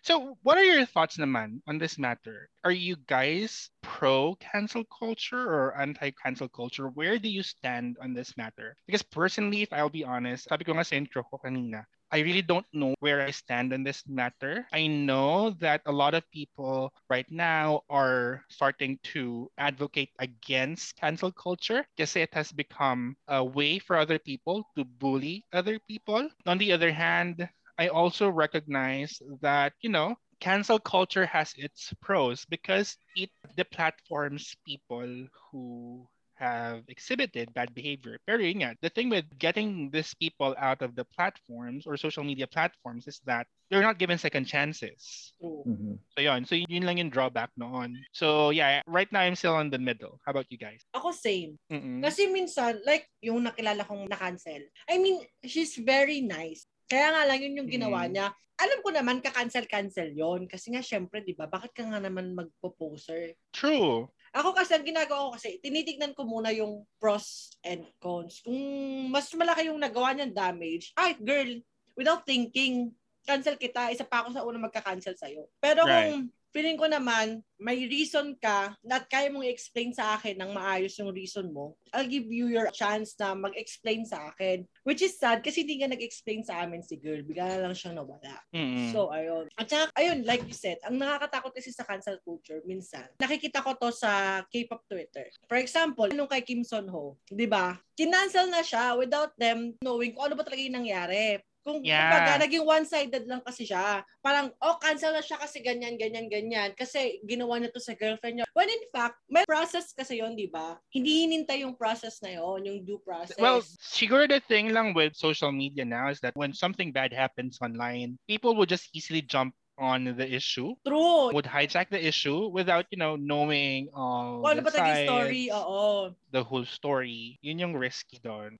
So, 0.02 0.38
what 0.42 0.56
are 0.56 0.64
your 0.64 0.86
thoughts 0.86 1.18
naman 1.18 1.60
on 1.66 1.78
this 1.78 1.98
matter? 1.98 2.48
Are 2.62 2.72
you 2.72 2.94
guys 3.10 3.70
pro 3.82 4.38
cancel 4.38 4.84
culture 4.86 5.42
or 5.50 5.74
anti 5.74 6.14
cancel 6.14 6.48
culture? 6.48 6.88
Where 6.94 7.18
do 7.18 7.28
you 7.28 7.42
stand 7.42 7.98
on 8.00 8.14
this 8.14 8.36
matter? 8.36 8.76
Because 8.86 9.02
personally, 9.02 9.62
if 9.62 9.72
I'll 9.72 9.90
be 9.90 10.06
honest, 10.06 10.46
sabi 10.46 10.62
ko 10.62 10.78
nga 10.78 10.86
sa 10.86 10.94
intro 10.94 11.26
ko 11.26 11.42
kanina, 11.42 11.82
I 12.10 12.18
really 12.20 12.42
don't 12.42 12.66
know 12.72 12.94
where 13.00 13.20
I 13.22 13.30
stand 13.30 13.72
on 13.72 13.82
this 13.84 14.06
matter. 14.08 14.66
I 14.72 14.86
know 14.86 15.50
that 15.60 15.82
a 15.86 15.92
lot 15.92 16.14
of 16.14 16.28
people 16.30 16.92
right 17.08 17.28
now 17.30 17.82
are 17.88 18.44
starting 18.48 18.98
to 19.14 19.50
advocate 19.58 20.10
against 20.18 20.96
cancel 20.96 21.32
culture 21.32 21.86
because 21.96 22.16
it 22.16 22.32
has 22.34 22.52
become 22.52 23.16
a 23.28 23.44
way 23.44 23.78
for 23.78 23.96
other 23.96 24.18
people 24.18 24.64
to 24.76 24.84
bully 24.84 25.44
other 25.52 25.78
people. 25.80 26.28
On 26.46 26.58
the 26.58 26.72
other 26.72 26.92
hand, 26.92 27.48
I 27.78 27.88
also 27.88 28.28
recognize 28.28 29.20
that, 29.40 29.72
you 29.80 29.90
know, 29.90 30.16
cancel 30.40 30.78
culture 30.78 31.26
has 31.26 31.52
its 31.56 31.92
pros 32.00 32.44
because 32.46 32.96
it 33.16 33.30
deplatforms 33.56 34.56
people 34.66 35.26
who 35.50 36.08
have 36.38 36.86
exhibited 36.86 37.50
bad 37.52 37.74
behavior. 37.74 38.22
Pero 38.22 38.38
yun 38.38 38.62
nga, 38.62 38.78
the 38.80 38.88
thing 38.88 39.10
with 39.10 39.26
getting 39.42 39.90
these 39.90 40.14
people 40.14 40.54
out 40.58 40.80
of 40.80 40.94
the 40.94 41.04
platforms 41.10 41.84
or 41.84 41.98
social 41.98 42.22
media 42.22 42.46
platforms 42.46 43.10
is 43.10 43.18
that 43.26 43.50
they're 43.68 43.84
not 43.84 43.98
given 43.98 44.16
second 44.16 44.46
chances. 44.46 45.34
True. 45.42 45.66
Mhm. 45.66 45.98
So 46.14 46.18
yun, 46.22 46.46
so 46.46 46.54
yun 46.54 46.86
lang 46.86 47.02
yung 47.02 47.10
drawback 47.10 47.50
noon. 47.58 47.98
So 48.14 48.54
yeah, 48.54 48.80
right 48.86 49.10
now 49.10 49.26
I'm 49.26 49.34
still 49.34 49.58
in 49.58 49.68
the 49.68 49.82
middle. 49.82 50.22
How 50.22 50.30
about 50.30 50.46
you 50.48 50.56
guys? 50.56 50.86
Ako 50.94 51.10
same. 51.10 51.58
Mm-mm. 51.68 52.00
Kasi 52.00 52.30
minsan, 52.30 52.78
like, 52.86 53.10
yung 53.20 53.42
nakilala 53.42 53.82
kong 53.84 54.06
na-cancel, 54.06 54.62
I 54.88 54.96
mean, 55.02 55.20
she's 55.44 55.74
very 55.76 56.22
nice. 56.22 56.64
Kaya 56.88 57.12
nga 57.12 57.22
lang 57.28 57.42
yun 57.44 57.58
yung 57.60 57.70
ginawa 57.70 58.06
Mm. 58.08 58.12
niya. 58.14 58.28
Alam 58.58 58.78
ko 58.82 58.90
naman, 58.90 59.22
ka-cancel-cancel 59.22 60.18
yon 60.18 60.50
Kasi 60.50 60.74
nga, 60.74 60.82
syempre, 60.82 61.22
di 61.22 61.30
ba, 61.30 61.46
bakit 61.46 61.70
ka 61.70 61.86
nga 61.86 62.02
naman 62.02 62.34
magpo-poser? 62.34 63.38
True. 63.54 64.10
Ako 64.36 64.52
kasi, 64.52 64.76
ang 64.76 64.84
ginagawa 64.84 65.28
ko 65.28 65.30
kasi, 65.36 65.60
tinitignan 65.62 66.12
ko 66.12 66.24
muna 66.28 66.52
yung 66.52 66.84
pros 67.00 67.56
and 67.64 67.84
cons. 68.00 68.44
Kung 68.44 68.60
mas 69.08 69.28
malaki 69.32 69.72
yung 69.72 69.80
nagawa 69.80 70.12
niyang 70.12 70.34
damage, 70.36 70.92
ay, 70.96 71.16
girl, 71.20 71.48
without 71.96 72.22
thinking, 72.28 72.92
cancel 73.28 73.56
kita, 73.60 73.92
isa 73.92 74.08
pa 74.08 74.24
ako 74.24 74.28
sa 74.32 74.44
una 74.44 74.56
magka-cancel 74.56 75.12
sa'yo. 75.16 75.48
Pero 75.60 75.84
Right. 75.84 76.16
kung 76.16 76.32
feeling 76.52 76.78
ko 76.80 76.86
naman, 76.88 77.42
may 77.58 77.90
reason 77.90 78.38
ka 78.38 78.72
na 78.86 79.02
at 79.02 79.06
kaya 79.10 79.30
mong 79.30 79.46
i-explain 79.46 79.90
sa 79.94 80.18
akin 80.18 80.38
ng 80.38 80.50
maayos 80.54 80.94
yung 80.98 81.14
reason 81.14 81.50
mo, 81.50 81.74
I'll 81.94 82.06
give 82.06 82.26
you 82.26 82.50
your 82.50 82.70
chance 82.74 83.14
na 83.18 83.34
mag-explain 83.34 84.06
sa 84.06 84.30
akin. 84.34 84.66
Which 84.82 85.02
is 85.02 85.18
sad 85.18 85.42
kasi 85.42 85.62
hindi 85.62 85.82
nga 85.82 85.90
nag-explain 85.90 86.42
sa 86.46 86.62
amin 86.62 86.82
si 86.82 86.98
girl. 86.98 87.22
Bigla 87.22 87.46
na 87.46 87.62
lang 87.68 87.74
siyang 87.74 87.98
nawala. 87.98 88.42
Mm-mm. 88.54 88.90
So, 88.94 89.10
ayun. 89.14 89.50
At 89.58 89.70
saka, 89.70 89.90
ayun, 89.98 90.26
like 90.26 90.46
you 90.46 90.54
said, 90.54 90.78
ang 90.86 90.98
nakakatakot 90.98 91.54
kasi 91.54 91.70
sa 91.74 91.86
cancel 91.86 92.18
culture, 92.22 92.62
minsan, 92.66 93.06
nakikita 93.22 93.62
ko 93.62 93.74
to 93.78 93.90
sa 93.94 94.42
K-pop 94.50 94.86
Twitter. 94.90 95.30
For 95.46 95.58
example, 95.58 96.10
nung 96.14 96.30
kay 96.30 96.42
Kim 96.42 96.62
Son 96.62 96.86
Ho, 96.90 97.18
di 97.26 97.46
ba? 97.46 97.78
Kinancel 97.98 98.50
na 98.50 98.62
siya 98.62 98.94
without 98.94 99.34
them 99.38 99.74
knowing 99.82 100.14
kung 100.14 100.30
ano 100.30 100.38
ba 100.38 100.46
talaga 100.46 100.62
yung 100.62 100.78
nangyari. 100.78 101.42
Kung 101.68 101.84
Yeah. 101.84 102.08
kumbaga, 102.08 102.48
naging 102.48 102.64
one-sided 102.64 103.24
lang 103.28 103.44
kasi 103.44 103.68
siya. 103.68 104.00
Parang, 104.24 104.48
oh, 104.64 104.80
cancel 104.80 105.12
na 105.12 105.20
siya 105.20 105.36
kasi 105.36 105.60
ganyan, 105.60 106.00
ganyan, 106.00 106.32
ganyan. 106.32 106.72
Kasi 106.72 107.20
ginawa 107.28 107.60
niya 107.60 107.68
to 107.68 107.76
sa 107.76 107.92
girlfriend 107.92 108.40
niya. 108.40 108.48
When 108.56 108.72
in 108.72 108.88
fact, 108.88 109.20
may 109.28 109.44
process 109.44 109.92
kasi 109.92 110.24
yon 110.24 110.32
di 110.32 110.48
ba? 110.48 110.80
Hindi 110.88 111.28
hinintay 111.28 111.68
yung 111.68 111.76
process 111.76 112.24
na 112.24 112.40
yon 112.40 112.64
yung 112.64 112.88
due 112.88 113.04
process. 113.04 113.36
Well, 113.36 113.60
siguro 113.76 114.24
the 114.24 114.40
thing 114.40 114.72
lang 114.72 114.96
with 114.96 115.12
social 115.12 115.52
media 115.52 115.84
now 115.84 116.08
is 116.08 116.24
that 116.24 116.32
when 116.40 116.56
something 116.56 116.88
bad 116.88 117.12
happens 117.12 117.60
online, 117.60 118.16
people 118.24 118.56
will 118.56 118.64
just 118.64 118.88
easily 118.96 119.20
jump 119.20 119.52
on 119.78 120.18
the 120.18 120.26
issue, 120.26 120.74
true. 120.82 121.30
would 121.30 121.46
hijack 121.46 121.86
the 121.86 122.00
issue 122.02 122.50
without, 122.50 122.82
you 122.90 122.98
know, 122.98 123.14
knowing 123.14 123.86
all 123.94 124.42
Kung 124.42 124.58
ano 124.58 124.66
the 124.66 124.74
sides, 124.74 125.06
story? 125.06 125.54
Oo. 125.54 126.10
the 126.34 126.42
whole 126.42 126.66
story. 126.66 127.38
Yun 127.46 127.62
yung 127.62 127.74
risky 127.78 128.18
doon. 128.18 128.58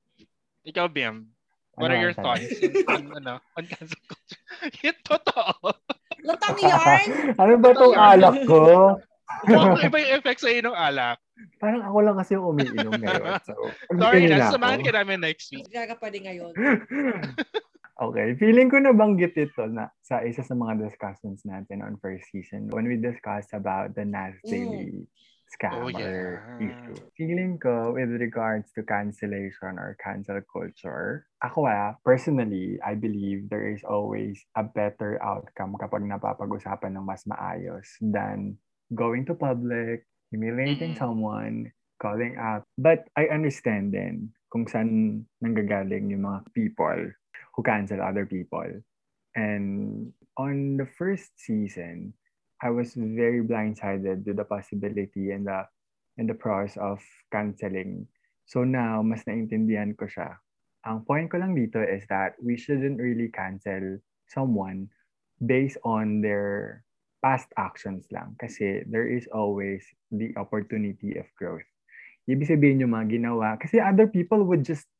Ikaw, 0.62 0.86
Bim, 0.86 1.32
what 1.78 1.90
Ano 1.90 1.94
are 1.94 2.02
your 2.02 2.14
ang 2.14 2.22
thoughts 2.22 2.46
on, 2.92 3.02
ano, 3.14 3.34
on 3.56 3.64
cancel 3.66 4.00
culture? 4.04 4.42
Yung 4.84 5.00
totoo. 5.06 5.70
Latang 6.26 6.58
yarn! 6.58 7.06
ano 7.42 7.52
ba 7.62 7.70
tong 7.72 7.94
alak 7.96 8.36
ko? 8.44 8.62
Kung 9.46 9.78
iba 9.78 9.96
yung 10.02 10.12
effects 10.18 10.42
sa 10.42 10.50
ng 10.50 10.74
alak. 10.74 11.18
Parang 11.62 11.84
ako 11.86 11.98
lang 12.02 12.16
kasi 12.18 12.34
yung 12.34 12.50
umiinom 12.50 12.90
ngayon. 12.98 13.38
So, 13.46 13.54
Sorry 13.94 14.26
na, 14.26 14.42
nila 14.42 14.50
samahan 14.50 14.82
ka 14.82 14.90
namin 14.90 15.22
next 15.22 15.54
week. 15.54 15.70
Gaga 15.70 15.94
pa 15.94 16.10
din 16.10 16.26
ngayon. 16.26 16.50
okay, 18.02 18.34
feeling 18.34 18.66
ko 18.66 18.82
nabanggit 18.82 19.38
ito 19.38 19.62
na 19.70 19.94
sa 20.02 20.26
isa 20.26 20.42
sa 20.42 20.58
mga 20.58 20.82
discussions 20.82 21.46
natin 21.46 21.86
on 21.86 21.94
first 22.02 22.26
season 22.34 22.66
when 22.74 22.90
we 22.90 22.98
discussed 22.98 23.54
about 23.54 23.94
the 23.94 24.02
Nas 24.02 24.34
Mm. 24.42 25.06
Daily 25.48 25.72
scam 25.72 25.72
Oh, 25.80 25.88
yeah. 25.88 26.40
issue. 26.60 26.98
Feeling 27.16 27.58
ko 27.58 27.94
with 27.96 28.10
regards 28.20 28.72
to 28.76 28.82
cancellation 28.84 29.78
or 29.80 29.96
cancel 30.02 30.40
culture, 30.44 31.26
ako 31.42 31.66
ah, 31.66 31.96
personally, 32.04 32.76
I 32.84 32.94
believe 32.94 33.48
there 33.48 33.68
is 33.72 33.82
always 33.84 34.44
a 34.56 34.64
better 34.64 35.16
outcome 35.22 35.76
kapag 35.80 36.04
napapag-usapan 36.04 36.96
ng 36.98 37.04
mas 37.06 37.24
maayos 37.24 37.88
than 38.00 38.58
going 38.92 39.24
to 39.26 39.34
public, 39.34 40.04
humiliating 40.30 40.92
Mm. 40.94 41.00
someone, 41.00 41.72
calling 42.00 42.36
out. 42.36 42.64
But 42.76 43.08
I 43.16 43.28
understand 43.32 43.92
then 43.92 44.32
kung 44.52 44.68
saan 44.68 45.24
nanggagaling 45.44 46.12
yung 46.12 46.24
mga 46.24 46.40
people 46.52 47.00
who 47.56 47.60
cancel 47.64 48.00
other 48.00 48.24
people. 48.24 48.68
And 49.36 50.10
on 50.36 50.76
the 50.76 50.86
first 50.88 51.36
season, 51.38 52.14
I 52.58 52.70
was 52.70 52.94
very 52.94 53.42
blindsided 53.42 54.26
to 54.26 54.32
the 54.34 54.44
possibility 54.44 55.30
and 55.30 55.46
the 55.46 55.66
and 56.18 56.26
the 56.26 56.34
pros 56.34 56.74
of 56.76 56.98
canceling. 57.30 58.10
So 58.50 58.66
now, 58.66 59.04
mas 59.06 59.22
naintindihan 59.24 59.94
ko 59.94 60.10
siya. 60.10 60.42
Ang 60.82 61.06
point 61.06 61.30
ko 61.30 61.38
lang 61.38 61.54
dito 61.54 61.78
is 61.78 62.02
that 62.10 62.34
we 62.42 62.58
shouldn't 62.58 62.98
really 62.98 63.30
cancel 63.30 64.02
someone 64.26 64.90
based 65.38 65.78
on 65.86 66.18
their 66.18 66.82
past 67.22 67.46
actions 67.54 68.06
lang. 68.10 68.34
Kasi 68.42 68.82
there 68.90 69.06
is 69.06 69.30
always 69.30 69.86
the 70.10 70.34
opportunity 70.34 71.14
of 71.18 71.30
growth. 71.38 71.66
Ibig 72.26 72.50
sabihin 72.50 72.82
yung 72.82 72.94
mga 72.94 73.22
ginawa. 73.22 73.54
Kasi 73.60 73.78
other 73.78 74.10
people 74.10 74.42
would 74.42 74.66
just 74.66 74.90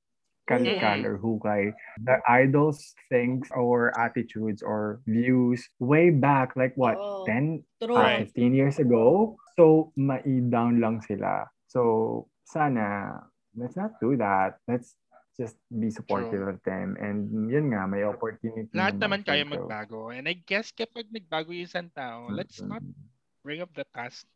kalikal 0.49 1.05
or 1.05 1.21
hukay. 1.21 1.71
The 2.00 2.19
idols 2.25 2.97
things 3.12 3.47
or 3.52 3.93
attitudes 4.00 4.64
or 4.64 5.05
views 5.05 5.62
way 5.78 6.09
back, 6.09 6.57
like 6.57 6.73
what, 6.75 6.97
Oo. 6.97 7.28
10, 7.28 7.62
True. 7.85 7.95
uh, 7.95 8.25
15 8.25 8.57
years 8.57 8.81
ago? 8.81 9.37
So, 9.61 9.93
mai-down 9.95 10.81
lang 10.81 11.05
sila. 11.05 11.45
So, 11.69 12.26
sana, 12.49 13.21
let's 13.52 13.76
not 13.76 14.00
do 14.00 14.17
that. 14.17 14.57
Let's 14.64 14.97
just 15.38 15.55
be 15.71 15.90
supportive 15.90 16.43
of 16.43 16.59
them. 16.67 16.99
And 16.99 17.31
yun 17.47 17.71
nga, 17.71 17.87
may 17.87 18.02
opportunity. 18.02 18.75
Lahat 18.75 18.99
naman 18.99 19.23
kaya 19.23 19.47
mag 19.47 19.62
magbago. 19.62 20.11
And 20.11 20.26
I 20.26 20.35
guess 20.35 20.75
kapag 20.75 21.12
nagbago 21.14 21.55
yung 21.55 21.69
isang 21.71 21.88
tao, 21.95 22.26
let's 22.33 22.59
not 22.59 22.83
bring 23.47 23.62
up 23.62 23.71
the 23.78 23.87
past 23.95 24.26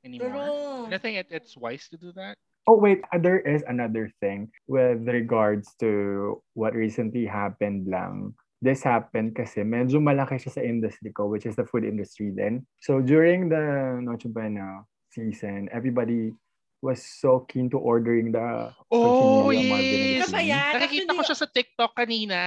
anymore. 0.00 0.32
True. 0.32 0.88
I 0.88 0.98
think 0.98 1.20
it, 1.20 1.28
it's 1.28 1.52
wise 1.52 1.84
to 1.92 2.00
do 2.00 2.16
that. 2.16 2.40
Oh, 2.66 2.78
wait. 2.78 3.02
uh, 3.10 3.18
There 3.18 3.42
is 3.42 3.66
another 3.66 4.10
thing 4.22 4.50
with 4.70 5.02
regards 5.08 5.74
to 5.82 6.38
what 6.54 6.74
recently 6.74 7.26
happened 7.26 7.90
lang. 7.90 8.34
This 8.62 8.86
happened 8.86 9.34
kasi 9.34 9.66
medyo 9.66 9.98
malaki 9.98 10.38
siya 10.38 10.54
sa 10.54 10.62
industry 10.62 11.10
ko, 11.10 11.26
which 11.26 11.50
is 11.50 11.58
the 11.58 11.66
food 11.66 11.82
industry 11.82 12.30
then. 12.30 12.62
So 12.78 13.02
during 13.02 13.50
the 13.50 13.98
Noche 13.98 14.30
Buena 14.30 14.86
season, 15.10 15.66
everybody 15.74 16.30
was 16.78 17.02
so 17.02 17.42
keen 17.46 17.70
to 17.70 17.78
ordering 17.78 18.30
the 18.30 18.70
Oh, 18.90 19.50
yes! 19.50 20.30
Ano 20.30 20.34
ba 20.34 20.42
yan? 20.42 20.72
Nakikita 20.78 21.10
ko 21.10 21.22
Actually, 21.22 21.26
siya 21.26 21.38
sa 21.38 21.48
TikTok 21.50 21.92
kanina. 21.94 22.40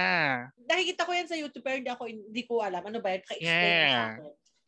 Nakikita 0.68 1.04
ko 1.04 1.12
yan 1.12 1.28
sa 1.28 1.36
YouTube 1.36 1.64
pero 1.64 1.76
hindi 1.80 1.92
ako 1.92 2.02
hindi 2.08 2.42
ko 2.44 2.64
alam 2.64 2.80
ano 2.84 2.98
ba 3.00 3.12
yan. 3.16 3.22
Ka-explain 3.24 3.48
Yeah. 3.52 4.08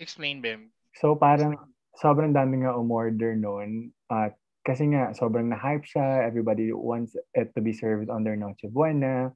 Explain, 0.00 0.37
Bim. 0.45 0.61
So 0.97 1.17
parang 1.17 1.57
sobrang 1.97 2.33
dami 2.33 2.64
nga 2.64 2.76
umorder 2.76 3.37
noon 3.37 3.93
at 4.09 4.37
kasi 4.68 4.92
nga 4.92 5.16
sobrang 5.16 5.48
na-hype 5.48 5.88
siya, 5.88 6.28
everybody 6.28 6.68
wants 6.76 7.16
it 7.32 7.48
to 7.56 7.64
be 7.64 7.72
served 7.72 8.12
on 8.12 8.20
their 8.20 8.37
Noche 8.37 8.68
Buena. 8.68 9.32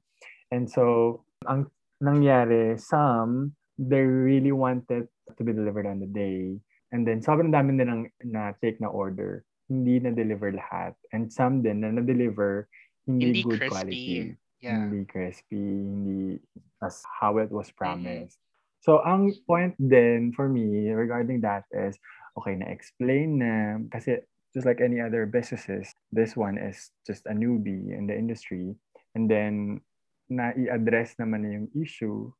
And 0.53 0.69
so 0.69 1.25
ang 1.49 1.73
nangyari, 1.97 2.77
some 2.77 3.57
they 3.81 4.05
really 4.05 4.53
wanted 4.53 5.09
to 5.09 5.41
be 5.41 5.49
delivered 5.49 5.89
on 5.89 5.97
the 5.97 6.05
day. 6.05 6.61
And 6.93 7.01
then 7.01 7.25
sobrang 7.25 7.49
dami 7.49 7.73
nilang 7.73 8.13
na 8.21 8.53
take 8.61 8.77
na 8.77 8.93
order. 8.93 9.41
Hindi 9.65 10.05
na-deliver 10.05 10.53
lahat. 10.53 10.93
And 11.09 11.33
some 11.33 11.65
din 11.65 11.81
na 11.81 11.89
na-deliver 11.89 12.69
hindi, 13.09 13.25
Hindi 13.25 13.41
good 13.41 13.57
crispy. 13.57 13.73
quality. 13.73 14.13
Yeah. 14.61 14.85
Hindi 14.85 15.01
crispy, 15.09 15.57
hindi 15.59 16.39
as 16.85 17.01
how 17.09 17.41
it 17.41 17.49
was 17.49 17.73
promised. 17.73 18.37
So, 18.83 18.99
ang 19.03 19.31
point 19.47 19.75
then 19.79 20.35
for 20.35 20.47
me 20.51 20.91
regarding 20.91 21.41
that 21.47 21.63
is, 21.71 21.95
okay, 22.35 22.55
na-explain 22.59 23.39
na, 23.39 23.79
kasi 23.91 24.19
just 24.53 24.65
like 24.65 24.81
any 24.81 25.01
other 25.01 25.25
businesses, 25.25 25.89
this 26.13 26.37
one 26.37 26.57
is 26.57 26.93
just 27.05 27.25
a 27.25 27.33
newbie 27.33 27.91
in 27.91 28.07
the 28.07 28.15
industry. 28.15 28.77
And 29.13 29.29
then, 29.29 29.81
na-i-address 30.29 31.17
naman 31.19 31.45
na 31.45 31.49
yung 31.57 31.69
issue. 31.73 32.31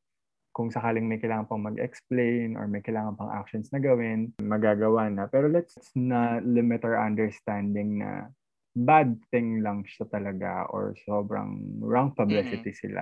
kung 0.53 0.70
sakaling 0.70 1.10
may 1.10 1.17
kailangan 1.17 1.50
pang 1.50 1.65
mag-explain 1.65 2.53
or 2.53 2.70
may 2.70 2.79
kailangan 2.79 3.17
pang 3.17 3.34
actions 3.34 3.74
na 3.74 3.82
gawin, 3.82 4.29
magagawa 4.38 5.10
na. 5.10 5.25
Pero 5.25 5.50
let's 5.50 5.74
not 5.98 6.46
limit 6.46 6.86
our 6.86 7.01
understanding 7.01 8.05
na 8.05 8.29
bad 8.77 9.17
thing 9.34 9.65
lang 9.65 9.82
siya 9.86 10.05
talaga 10.13 10.70
or 10.70 10.93
sobrang 11.10 11.82
wrong 11.82 12.13
publicity 12.13 12.70
mm-hmm. 12.70 13.01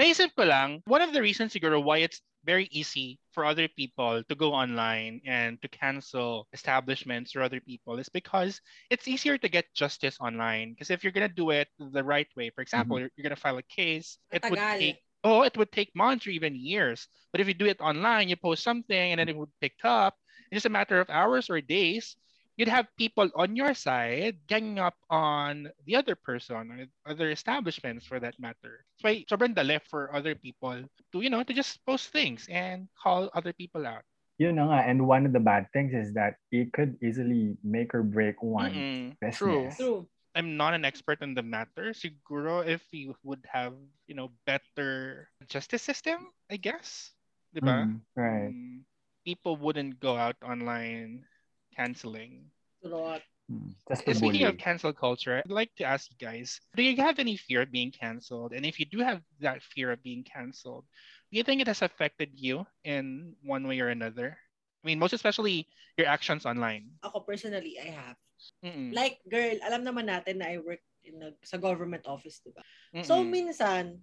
Naisip 0.00 0.32
ko 0.32 0.48
lang, 0.48 0.80
one 0.88 1.04
of 1.04 1.12
the 1.12 1.20
reasons 1.20 1.52
siguro 1.52 1.76
why 1.76 2.00
it's 2.00 2.24
very 2.48 2.64
easy 2.72 3.20
for 3.36 3.44
other 3.44 3.68
people 3.68 4.24
to 4.24 4.34
go 4.34 4.56
online 4.56 5.20
and 5.28 5.60
to 5.60 5.68
cancel 5.68 6.48
establishments 6.56 7.36
or 7.36 7.44
other 7.44 7.60
people 7.60 8.00
is 8.00 8.08
because 8.08 8.64
it's 8.88 9.04
easier 9.04 9.36
to 9.36 9.48
get 9.52 9.68
justice 9.76 10.16
online. 10.18 10.72
Because 10.72 10.88
if 10.88 11.04
you're 11.04 11.12
gonna 11.12 11.28
do 11.28 11.52
it 11.52 11.68
the 11.76 12.02
right 12.02 12.26
way, 12.40 12.48
for 12.48 12.64
example, 12.64 12.96
mm-hmm. 12.96 13.12
you're, 13.12 13.28
gonna 13.28 13.36
file 13.36 13.60
a 13.60 13.68
case, 13.68 14.16
it 14.32 14.40
Tagal. 14.40 14.50
would 14.50 14.64
take 14.80 14.96
oh, 15.24 15.42
it 15.42 15.56
would 15.60 15.72
take 15.72 15.92
months 15.92 16.24
or 16.26 16.32
even 16.32 16.56
years. 16.56 17.04
But 17.30 17.42
if 17.42 17.46
you 17.48 17.54
do 17.54 17.68
it 17.68 17.84
online, 17.84 18.32
you 18.32 18.36
post 18.40 18.64
something 18.64 19.12
and 19.12 19.20
then 19.20 19.28
it 19.28 19.36
would 19.36 19.52
pick 19.60 19.76
up. 19.84 20.16
It's 20.48 20.64
just 20.64 20.72
a 20.72 20.72
matter 20.72 20.98
of 21.04 21.10
hours 21.12 21.50
or 21.52 21.60
days 21.60 22.16
you'd 22.58 22.68
have 22.68 22.90
people 22.98 23.30
on 23.38 23.54
your 23.54 23.72
side 23.72 24.36
ganging 24.50 24.82
up 24.82 24.98
on 25.08 25.70
the 25.86 25.94
other 25.94 26.18
person 26.18 26.68
or 26.74 26.84
other 27.06 27.30
establishments 27.30 28.04
for 28.04 28.18
that 28.18 28.34
matter. 28.42 28.82
So 28.98 29.08
why 29.08 29.22
sobrang 29.30 29.54
dali 29.54 29.78
for 29.86 30.10
other 30.10 30.34
people 30.34 30.82
to, 31.14 31.16
you 31.22 31.30
know, 31.30 31.46
to 31.46 31.54
just 31.54 31.78
post 31.86 32.10
things 32.10 32.50
and 32.50 32.90
call 32.98 33.30
other 33.32 33.54
people 33.54 33.86
out. 33.86 34.02
You 34.42 34.50
know, 34.50 34.70
and 34.70 35.06
one 35.06 35.26
of 35.26 35.32
the 35.32 35.42
bad 35.42 35.66
things 35.72 35.94
is 35.94 36.14
that 36.14 36.38
it 36.50 36.74
could 36.74 36.98
easily 37.02 37.54
make 37.62 37.94
or 37.94 38.02
break 38.02 38.42
one 38.42 38.74
mm-hmm. 38.74 39.06
business. 39.22 39.38
True. 39.38 39.70
True. 39.74 40.00
I'm 40.34 40.58
not 40.58 40.74
an 40.74 40.84
expert 40.84 41.22
in 41.22 41.34
the 41.34 41.42
matter. 41.42 41.90
Siguro 41.90 42.62
if 42.62 42.82
we 42.92 43.10
would 43.22 43.42
have, 43.50 43.74
you 44.06 44.14
know, 44.14 44.30
better 44.46 45.26
justice 45.50 45.82
system, 45.82 46.30
I 46.50 46.58
guess. 46.58 47.10
Diba? 47.50 47.90
Mm, 47.90 48.00
right. 48.14 48.50
Um, 48.50 48.84
people 49.26 49.56
wouldn't 49.56 49.98
go 49.98 50.14
out 50.14 50.36
online 50.42 51.26
canceling. 51.78 52.50
Right. 52.82 53.22
Hmm. 53.46 53.72
Speaking 54.12 54.44
of 54.44 54.58
cancel 54.58 54.92
culture, 54.92 55.38
I'd 55.38 55.48
like 55.48 55.72
to 55.80 55.84
ask 55.84 56.10
you 56.10 56.18
guys, 56.20 56.60
do 56.76 56.82
you 56.82 56.98
have 57.00 57.18
any 57.18 57.38
fear 57.38 57.62
of 57.62 57.72
being 57.72 57.94
canceled? 57.94 58.52
And 58.52 58.66
if 58.66 58.76
you 58.76 58.84
do 58.84 58.98
have 58.98 59.22
that 59.40 59.62
fear 59.62 59.94
of 59.94 60.02
being 60.02 60.26
canceled, 60.26 60.84
do 61.32 61.38
you 61.38 61.44
think 61.44 61.62
it 61.62 61.70
has 61.70 61.80
affected 61.80 62.34
you 62.34 62.66
in 62.84 63.32
one 63.40 63.64
way 63.66 63.80
or 63.80 63.88
another? 63.88 64.36
I 64.36 64.84
mean, 64.84 64.98
most 64.98 65.14
especially 65.14 65.66
your 65.96 66.06
actions 66.06 66.44
online. 66.44 67.00
Ako 67.00 67.24
personally, 67.24 67.80
I 67.80 67.88
have. 67.88 68.18
Mm-mm. 68.60 68.92
Like, 68.92 69.24
girl, 69.24 69.56
alam 69.64 69.82
naman 69.84 70.12
natin 70.12 70.44
na 70.44 70.52
I 70.52 70.60
work 70.60 70.84
in, 71.08 71.32
sa 71.40 71.56
government 71.56 72.04
office, 72.04 72.44
di 72.44 72.52
ba? 72.52 72.62
So, 73.00 73.24
minsan, 73.24 74.00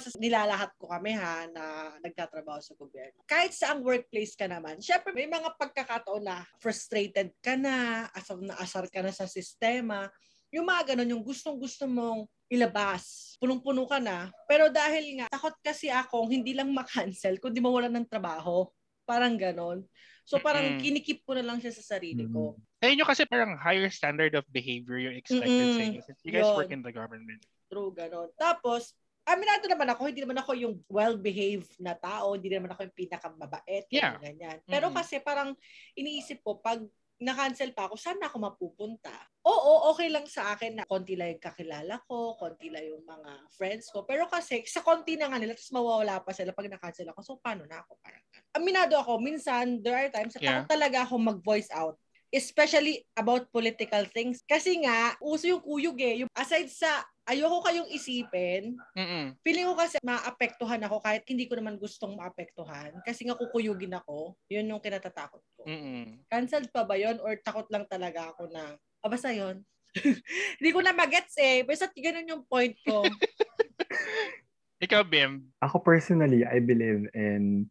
sa 0.00 0.20
nilalahat 0.20 0.76
ko 0.76 0.92
kami 0.92 1.16
ha, 1.16 1.48
na 1.48 1.96
nagtatrabaho 2.04 2.60
sa 2.60 2.76
gobyerno. 2.76 3.24
Kahit 3.24 3.56
sa 3.56 3.72
ang 3.72 3.80
workplace 3.80 4.36
ka 4.36 4.44
naman, 4.44 4.78
syempre 4.80 5.16
may 5.16 5.26
mga 5.26 5.56
pagkakataon 5.56 6.24
na 6.24 6.44
frustrated 6.60 7.32
ka 7.40 7.56
na, 7.56 8.06
asar 8.12 8.38
na 8.40 8.54
asar 8.60 8.86
ka 8.92 9.00
na 9.00 9.12
sa 9.12 9.24
sistema. 9.24 10.08
Yung 10.52 10.68
mga 10.68 10.94
ganun, 10.94 11.18
yung 11.18 11.24
gustong-gusto 11.24 11.88
mong 11.90 12.28
ilabas. 12.46 13.34
Punong-puno 13.42 13.84
ka 13.84 13.98
na. 13.98 14.30
Pero 14.46 14.70
dahil 14.70 15.18
nga, 15.20 15.26
takot 15.28 15.56
kasi 15.60 15.90
akong 15.90 16.30
hindi 16.30 16.54
lang 16.54 16.70
makancel, 16.70 17.36
kundi 17.42 17.58
mawalan 17.58 17.92
ng 18.00 18.08
trabaho. 18.08 18.64
Parang 19.06 19.38
ganon. 19.38 19.86
So 20.26 20.42
parang 20.42 20.74
mm-hmm. 20.74 20.82
kinikip 20.82 21.22
ko 21.22 21.38
na 21.38 21.46
lang 21.46 21.62
siya 21.62 21.70
sa 21.70 21.96
sarili 21.96 22.26
ko. 22.26 22.58
Sa 22.82 22.90
inyo 22.90 23.06
kasi 23.06 23.22
parang 23.30 23.54
higher 23.54 23.86
standard 23.94 24.34
of 24.34 24.42
behavior 24.50 24.98
yung 24.98 25.14
expected 25.14 25.46
mm-hmm. 25.46 25.78
sa 25.78 25.84
inyo. 25.86 26.00
Since 26.02 26.20
you 26.26 26.32
guys 26.34 26.50
Yun. 26.50 26.56
work 26.58 26.74
in 26.74 26.82
the 26.82 26.90
government. 26.90 27.40
True, 27.70 27.94
gano'n. 27.94 28.34
Tapos, 28.34 28.90
aminado 29.22 29.66
naman 29.70 29.86
ako, 29.90 30.02
hindi 30.10 30.22
naman 30.22 30.38
ako 30.42 30.52
yung 30.58 30.74
well-behaved 30.90 31.70
na 31.78 31.94
tao, 31.94 32.34
hindi 32.34 32.50
naman 32.50 32.74
ako 32.74 32.90
yung 32.90 32.96
pinakamabait, 32.98 33.86
yeah. 33.90 34.18
ganyan. 34.18 34.58
Pero 34.66 34.90
mm-hmm. 34.90 34.98
kasi 34.98 35.22
parang 35.22 35.54
iniisip 35.94 36.42
ko, 36.42 36.58
pag 36.58 36.82
na-cancel 37.16 37.72
pa 37.72 37.88
ako, 37.88 37.96
saan 37.96 38.20
ako 38.20 38.36
mapupunta? 38.36 39.12
Oo, 39.46 39.94
okay 39.94 40.12
lang 40.12 40.28
sa 40.28 40.52
akin 40.52 40.76
na 40.76 40.84
konti 40.84 41.16
lang 41.16 41.36
yung 41.36 41.44
kakilala 41.44 42.02
ko, 42.04 42.36
konti 42.36 42.68
lang 42.68 42.84
yung 42.84 43.04
mga 43.06 43.48
friends 43.56 43.88
ko. 43.88 44.04
Pero 44.04 44.28
kasi, 44.28 44.60
sa 44.68 44.84
konti 44.84 45.16
na 45.16 45.32
nga 45.32 45.40
nila, 45.40 45.56
tapos 45.56 45.72
mawawala 45.72 46.20
pa 46.20 46.36
sila 46.36 46.52
pag 46.52 46.68
na-cancel 46.68 47.08
ako. 47.14 47.20
So, 47.24 47.38
paano 47.40 47.64
na 47.64 47.80
ako? 47.80 47.96
Parang, 48.04 48.24
aminado 48.52 48.94
ako, 49.00 49.16
minsan, 49.22 49.80
there 49.80 49.96
are 49.96 50.12
times 50.12 50.36
yeah. 50.36 50.60
takot 50.60 50.76
talaga 50.76 51.08
ako 51.08 51.14
mag-voice 51.16 51.72
out 51.72 51.96
especially 52.34 53.06
about 53.14 53.48
political 53.54 54.02
things. 54.10 54.42
Kasi 54.44 54.82
nga, 54.82 55.14
uso 55.22 55.46
yung 55.46 55.62
kuyog 55.62 55.96
eh. 56.02 56.20
Yung, 56.26 56.30
aside 56.34 56.68
sa 56.68 57.06
ayoko 57.26 57.58
kayong 57.66 57.90
isipin, 57.90 58.78
Mm-mm. 58.94 59.34
feeling 59.42 59.66
ko 59.66 59.74
kasi 59.74 59.98
maapektuhan 60.00 60.82
ako 60.86 61.02
kahit 61.02 61.26
hindi 61.26 61.50
ko 61.50 61.58
naman 61.58 61.74
gustong 61.76 62.14
maapektuhan. 62.14 62.94
Kasi 63.02 63.26
nga 63.26 63.34
kukuyugin 63.34 63.98
ako. 63.98 64.38
Yun 64.46 64.70
yung 64.70 64.82
kinatatakot 64.82 65.42
ko. 65.58 65.62
Mm-mm. 65.66 66.22
Cancelled 66.30 66.70
pa 66.70 66.86
ba 66.86 66.94
yon 66.94 67.18
or 67.20 67.34
takot 67.42 67.66
lang 67.68 67.84
talaga 67.90 68.30
ako 68.30 68.46
na, 68.54 68.78
ah, 68.78 69.10
basta 69.10 69.34
yun. 69.34 69.60
hindi 70.62 70.70
ko 70.70 70.80
na 70.80 70.94
magets 70.94 71.34
eh. 71.42 71.66
Basta 71.66 71.90
ganun 71.90 72.30
yung 72.30 72.44
point 72.46 72.78
ko. 72.86 73.02
Ikaw, 74.86 75.02
Bim? 75.08 75.50
Ako 75.64 75.80
personally, 75.80 76.44
I 76.44 76.60
believe 76.60 77.08
in 77.16 77.66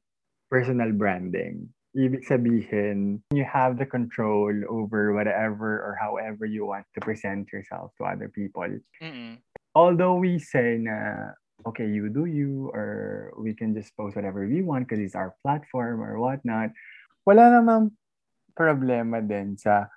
personal 0.49 0.89
branding. 0.91 1.69
Ibig 1.95 2.27
sabihin, 2.27 3.23
you 3.31 3.47
have 3.47 3.79
the 3.79 3.87
control 3.87 4.51
over 4.67 5.15
whatever 5.15 5.79
or 5.79 5.95
however 5.95 6.43
you 6.43 6.67
want 6.67 6.83
to 6.91 6.99
present 6.99 7.47
yourself 7.55 7.95
to 7.97 8.03
other 8.03 8.27
people. 8.27 8.67
Mm-mm. 8.99 9.39
Although 9.71 10.19
we 10.19 10.35
say 10.39 10.75
na, 10.75 11.31
okay, 11.63 11.87
you 11.87 12.11
do 12.11 12.27
you, 12.27 12.67
or 12.75 13.31
we 13.39 13.55
can 13.55 13.71
just 13.71 13.95
post 13.95 14.15
whatever 14.19 14.43
we 14.43 14.59
want 14.59 14.87
because 14.87 14.99
it's 14.99 15.15
our 15.15 15.39
platform 15.39 16.03
or 16.03 16.19
whatnot, 16.19 16.75
wala 17.23 17.47
namang 17.47 17.95
problema 18.59 19.23
din 19.23 19.55
sa 19.55 19.87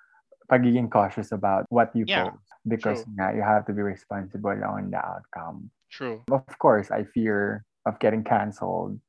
pagiging 0.47 0.87
cautious 0.87 1.35
about 1.35 1.67
what 1.69 1.91
you 1.99 2.07
yeah, 2.07 2.31
post 2.31 2.47
because 2.63 3.03
nga, 3.19 3.35
you 3.35 3.43
have 3.43 3.67
to 3.67 3.75
be 3.75 3.83
responsible 3.83 4.55
on 4.55 4.91
the 4.95 5.03
outcome. 5.03 5.67
True. 5.91 6.23
Of 6.31 6.47
course, 6.63 6.95
I 6.95 7.05
fear 7.11 7.67
of 7.87 7.99
getting 7.99 8.23
canceled 8.23 9.03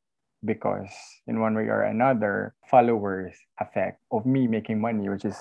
because 0.43 0.91
in 1.27 1.39
one 1.39 1.55
way 1.55 1.67
or 1.67 1.83
another, 1.83 2.55
followers 2.69 3.35
affect 3.59 4.01
of 4.11 4.25
me 4.25 4.47
making 4.47 4.79
money, 4.79 5.09
which 5.09 5.25
is 5.25 5.37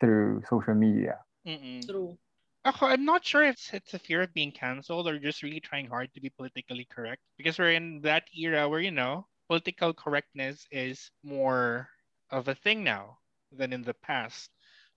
through 0.00 0.42
social 0.48 0.74
media. 0.74 1.18
Mm-mm. 1.46 1.86
True. 1.86 2.18
Ako, 2.64 2.86
I'm 2.86 3.04
not 3.04 3.24
sure 3.24 3.42
if 3.42 3.58
it's 3.74 3.94
a 3.94 3.98
fear 3.98 4.22
of 4.22 4.34
being 4.34 4.52
canceled 4.52 5.08
or 5.08 5.18
just 5.18 5.42
really 5.42 5.58
trying 5.58 5.88
hard 5.88 6.14
to 6.14 6.20
be 6.20 6.30
politically 6.30 6.86
correct 6.88 7.22
because 7.36 7.58
we're 7.58 7.72
in 7.72 8.00
that 8.02 8.24
era 8.36 8.68
where, 8.68 8.80
you 8.80 8.92
know, 8.92 9.26
political 9.48 9.92
correctness 9.92 10.66
is 10.70 11.10
more 11.24 11.88
of 12.30 12.46
a 12.46 12.54
thing 12.54 12.84
now 12.84 13.18
than 13.50 13.72
in 13.72 13.82
the 13.82 13.94
past 13.94 14.50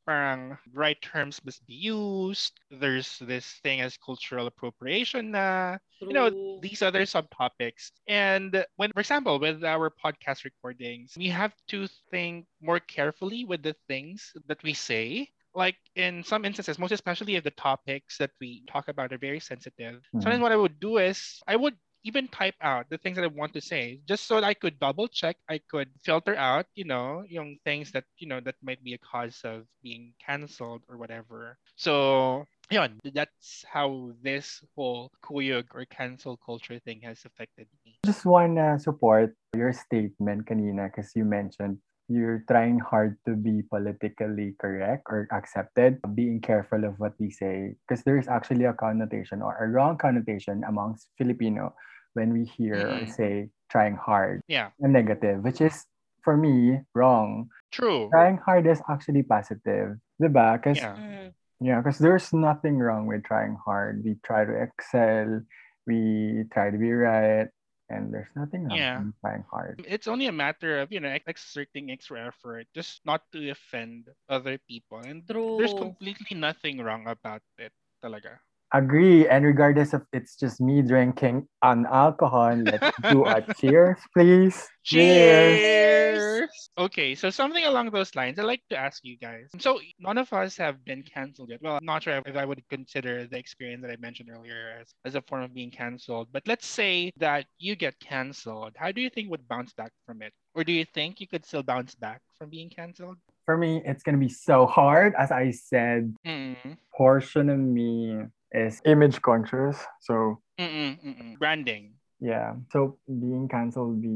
parang 0.06 0.58
right 0.74 1.02
terms 1.02 1.42
must 1.44 1.66
be 1.66 1.74
used. 1.74 2.54
There's 2.70 3.20
this 3.20 3.46
thing 3.64 3.82
as 3.82 3.98
cultural 3.98 4.48
appropriation 4.48 5.32
na, 5.32 5.78
True. 5.98 6.08
you 6.08 6.14
know, 6.14 6.60
these 6.62 6.82
other 6.82 7.04
subtopics. 7.04 7.92
And 8.08 8.66
when, 8.76 8.92
for 8.92 9.00
example, 9.00 9.40
with 9.40 9.64
our 9.64 9.90
podcast 9.90 10.46
recordings, 10.46 11.14
we 11.18 11.28
have 11.30 11.54
to 11.70 11.88
think 12.12 12.46
more 12.62 12.80
carefully 12.80 13.46
with 13.46 13.64
the 13.64 13.76
things 13.88 14.32
that 14.48 14.62
we 14.64 14.74
say. 14.74 15.30
Like 15.56 15.78
in 15.96 16.22
some 16.24 16.44
instances, 16.44 16.78
most 16.78 16.92
especially 16.92 17.36
if 17.36 17.44
the 17.44 17.52
topics 17.52 18.18
that 18.18 18.32
we 18.42 18.64
talk 18.68 18.90
about 18.90 19.14
are 19.14 19.18
very 19.18 19.40
sensitive, 19.40 20.04
mm-hmm. 20.04 20.20
sometimes 20.20 20.42
what 20.42 20.52
I 20.52 20.58
would 20.58 20.80
do 20.80 20.98
is 20.98 21.40
I 21.48 21.56
would 21.56 21.76
even 22.06 22.30
type 22.30 22.54
out 22.62 22.86
the 22.94 23.02
things 23.02 23.18
that 23.18 23.26
I 23.26 23.34
want 23.34 23.52
to 23.58 23.62
say 23.62 24.00
just 24.06 24.30
so 24.30 24.38
that 24.38 24.46
I 24.46 24.54
could 24.54 24.80
double 24.80 25.10
check, 25.10 25.38
I 25.50 25.58
could 25.58 25.90
filter 26.06 26.38
out, 26.38 26.70
you 26.78 26.86
know, 26.86 27.26
yung 27.28 27.58
things 27.66 27.92
that, 27.92 28.06
you 28.22 28.30
know, 28.30 28.40
that 28.46 28.56
might 28.62 28.82
be 28.86 28.94
a 28.94 29.02
cause 29.02 29.42
of 29.44 29.66
being 29.82 30.14
canceled 30.22 30.86
or 30.88 30.98
whatever. 30.98 31.58
So, 31.76 32.46
yeah, 32.70 32.88
that's 33.14 33.66
how 33.66 34.14
this 34.22 34.62
whole 34.78 35.12
kuyog 35.26 35.66
or 35.74 35.86
cancel 35.90 36.38
culture 36.38 36.78
thing 36.78 37.02
has 37.02 37.26
affected 37.26 37.66
me. 37.84 37.98
Just 38.06 38.24
want 38.24 38.62
to 38.62 38.78
support 38.78 39.34
your 39.58 39.74
statement 39.74 40.46
kanina 40.46 40.94
because 40.94 41.10
you 41.18 41.26
mentioned 41.26 41.82
you're 42.08 42.46
trying 42.46 42.78
hard 42.78 43.18
to 43.26 43.34
be 43.34 43.66
politically 43.66 44.54
correct 44.62 45.10
or 45.10 45.28
accepted, 45.34 45.98
being 46.14 46.40
careful 46.40 46.86
of 46.86 46.94
what 47.00 47.18
we 47.18 47.32
say, 47.32 47.74
because 47.82 48.04
there's 48.04 48.28
actually 48.28 48.66
a 48.66 48.74
connotation 48.74 49.42
or 49.42 49.58
a 49.58 49.68
wrong 49.68 49.98
connotation 49.98 50.62
amongst 50.70 51.10
Filipino 51.18 51.74
when 52.16 52.34
we 52.34 52.44
hear 52.44 52.76
mm-hmm. 52.76 53.04
or 53.04 53.12
say 53.12 53.50
trying 53.70 53.96
hard 53.96 54.42
yeah 54.48 54.72
and 54.80 54.92
negative 54.92 55.44
which 55.44 55.62
is 55.62 55.86
for 56.24 56.36
me 56.36 56.80
wrong 56.96 57.48
true 57.72 58.10
trying 58.10 58.38
hard 58.38 58.66
is 58.66 58.82
actually 58.90 59.22
positive 59.22 59.96
diba? 60.22 60.58
because 60.58 60.78
yeah 60.78 60.96
mm-hmm. 60.96 61.28
yeah 61.62 61.78
because 61.80 62.00
there's 62.00 62.34
nothing 62.34 62.80
wrong 62.80 63.06
with 63.06 63.24
trying 63.24 63.56
hard 63.64 64.02
we 64.04 64.16
try 64.26 64.44
to 64.44 64.54
excel 64.56 65.42
we 65.86 66.44
try 66.52 66.72
to 66.72 66.78
be 66.78 66.92
right 66.92 67.48
and 67.90 68.14
there's 68.14 68.32
nothing 68.36 68.66
wrong 68.66 68.78
yeah. 68.78 69.02
trying 69.22 69.46
hard. 69.50 69.86
It's 69.86 70.08
only 70.08 70.26
a 70.26 70.32
matter 70.32 70.82
of, 70.82 70.92
you 70.92 71.00
know, 71.00 71.14
exerting 71.28 71.92
extra 71.92 72.28
effort 72.28 72.66
just 72.74 73.02
not 73.06 73.22
to 73.34 73.50
offend 73.50 74.10
other 74.30 74.58
people. 74.68 75.00
And 75.06 75.22
True. 75.28 75.58
there's 75.58 75.74
completely 75.74 76.38
nothing 76.38 76.82
wrong 76.82 77.06
about 77.08 77.42
it 77.58 77.72
talaga. 78.04 78.42
Agree. 78.74 79.28
And 79.28 79.46
regardless 79.46 79.94
of 79.94 80.04
it's 80.12 80.36
just 80.36 80.60
me 80.60 80.82
drinking 80.82 81.48
an 81.62 81.86
alcohol, 81.86 82.56
let's 82.56 82.92
do 83.10 83.26
a 83.26 83.42
cheers, 83.60 83.98
please. 84.14 84.68
Cheers! 84.84 85.62
cheers. 85.62 86.70
Okay, 86.78 87.16
so 87.16 87.30
something 87.30 87.64
along 87.66 87.92
those 87.92 88.16
lines, 88.16 88.40
I'd 88.40 88.46
like 88.46 88.64
to 88.70 88.78
ask 88.78 89.04
you 89.04 89.18
guys. 89.18 89.50
So 89.60 89.80
none 90.00 90.18
of 90.18 90.32
us 90.34 90.58
have 90.58 90.84
been 90.84 91.04
canceled 91.04 91.50
yet. 91.50 91.62
Well, 91.62 91.78
I'm 91.78 91.86
not 91.86 92.04
sure 92.04 92.22
if 92.26 92.36
I 92.36 92.46
would 92.46 92.62
consider 92.70 93.28
the 93.28 93.38
experience 93.38 93.82
that 93.84 93.92
I 93.92 93.98
mentioned 93.98 94.30
earlier 94.30 94.78
as, 94.80 94.94
as 95.06 95.16
a 95.16 95.22
form 95.22 95.44
of 95.44 95.54
being 95.54 95.72
canceled. 95.72 96.28
But 96.32 96.44
let's 96.48 96.68
say 96.68 97.12
that 97.18 97.46
you 97.58 97.76
get 97.76 98.00
canceled. 98.00 98.74
How 98.76 98.92
do 98.92 99.02
you 99.02 99.10
think 99.10 99.30
would 99.30 99.48
bounce 99.48 99.74
back 99.74 99.92
from 100.06 100.22
it? 100.22 100.34
Or 100.54 100.64
do 100.64 100.72
you 100.72 100.86
think 100.86 101.20
you 101.20 101.28
could 101.28 101.46
still 101.46 101.64
bounce 101.64 101.96
back 101.96 102.22
from 102.38 102.50
being 102.50 102.70
canceled? 102.70 103.18
For 103.46 103.58
me, 103.58 103.82
it's 103.86 104.04
gonna 104.04 104.18
be 104.18 104.30
so 104.30 104.66
hard. 104.66 105.14
As 105.18 105.32
I 105.32 105.52
said, 105.52 106.16
Mm-mm. 106.26 106.78
portion 106.96 107.50
of 107.50 107.60
me 107.60 108.22
is 108.56 108.82
image 108.88 109.22
conscious. 109.22 109.78
So 110.00 110.40
Mm-mm, 110.56 110.96
mm-mm. 111.04 111.32
Branding. 111.38 112.00
yeah. 112.24 112.56
So 112.72 112.98
being 113.06 113.52
canceled 113.52 114.02
be 114.02 114.16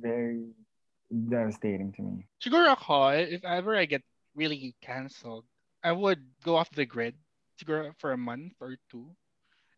very 0.00 0.48
devastating 1.12 1.92
to 1.92 2.02
me. 2.02 2.24
Siguro 2.40 2.72
ako, 2.72 3.12
eh, 3.12 3.36
if 3.36 3.44
ever 3.44 3.76
I 3.76 3.84
get 3.84 4.02
really 4.34 4.74
canceled, 4.80 5.44
I 5.84 5.92
would 5.92 6.24
go 6.40 6.56
off 6.56 6.72
the 6.72 6.88
grid 6.88 7.14
siguro 7.60 7.92
for 8.00 8.12
a 8.12 8.20
month 8.20 8.56
or 8.60 8.80
two 8.88 9.12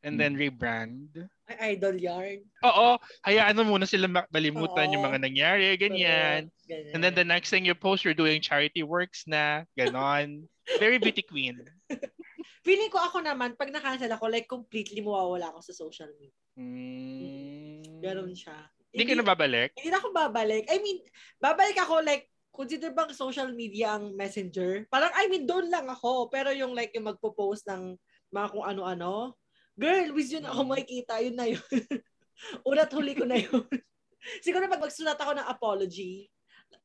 and 0.03 0.19
then 0.19 0.37
mm. 0.37 0.47
rebrand. 0.47 1.11
Ay, 1.51 1.75
idol 1.75 1.95
yarn. 1.95 2.43
Oo, 2.63 2.99
hayaan 3.27 3.59
mo 3.59 3.75
muna 3.75 3.87
sila 3.87 4.07
ma- 4.11 4.31
malimutan 4.35 4.91
yung 4.91 5.07
mga 5.07 5.19
nangyari, 5.23 5.75
ganyan. 5.79 6.51
Ganyan. 6.67 6.95
And 6.95 7.01
then 7.03 7.15
the 7.15 7.27
next 7.27 7.51
thing 7.51 7.67
you 7.67 7.75
post, 7.75 8.03
you're 8.07 8.19
doing 8.19 8.43
charity 8.43 8.83
works 8.83 9.27
na, 9.27 9.63
ganon. 9.79 10.47
Very 10.79 10.99
beauty 10.99 11.23
queen. 11.23 11.63
Feeling 12.63 12.91
ko 12.95 13.03
ako 13.03 13.27
naman, 13.27 13.59
pag 13.59 13.75
na-cancel 13.75 14.11
ako, 14.15 14.31
like 14.31 14.47
completely 14.47 15.03
mawawala 15.03 15.51
ako 15.51 15.61
sa 15.67 15.75
social 15.75 16.11
media. 16.15 16.39
Mm. 16.55 17.83
Ganon 17.99 18.35
siya. 18.39 18.55
Hindi 18.95 19.05
ka 19.09 19.15
na 19.19 19.27
babalik? 19.27 19.71
Hindi 19.75 19.89
na 19.91 19.99
ako 19.99 20.09
babalik. 20.15 20.65
I 20.71 20.79
mean, 20.79 21.03
babalik 21.43 21.75
ako 21.81 22.07
like, 22.07 22.31
consider 22.53 22.93
bang 22.93 23.11
social 23.17 23.51
media 23.51 23.97
ang 23.97 24.13
messenger? 24.15 24.85
Parang, 24.93 25.11
I 25.17 25.27
mean, 25.27 25.49
doon 25.49 25.73
lang 25.73 25.89
ako. 25.89 26.29
Pero 26.31 26.53
yung 26.53 26.77
like, 26.77 26.93
yung 26.95 27.09
magpo-post 27.09 27.67
ng 27.67 27.97
mga 28.31 28.47
kung 28.53 28.65
ano-ano, 28.69 29.35
girl, 29.75 30.13
with 30.13 30.29
yun 30.31 30.45
ako 30.45 30.61
Mm. 30.63 30.71
makikita, 30.71 31.15
yun 31.19 31.37
na 31.37 31.47
yun. 31.49 31.65
Una't 32.69 32.93
huli 32.93 33.17
ko 33.17 33.25
na 33.25 33.41
yun. 33.41 33.65
Siguro 34.45 34.71
pag 34.71 34.85
magsulat 34.85 35.19
ako 35.19 35.33
ng 35.35 35.49
apology, 35.51 36.31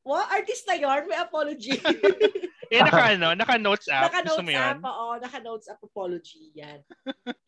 What? 0.02 0.28
Artist 0.32 0.64
na 0.68 0.76
yarn? 0.78 1.08
May 1.08 1.18
apology. 1.20 1.76
Eh, 2.68 2.84
naka 2.84 3.16
ano, 3.16 3.32
naka 3.32 3.56
notes 3.56 3.88
app. 3.88 4.12
Naka-notes 4.12 4.52
app, 4.52 4.84
oo. 4.84 5.16
Naka-notes 5.16 5.72
app 5.72 5.80
apology 5.80 6.52
yan. 6.52 6.84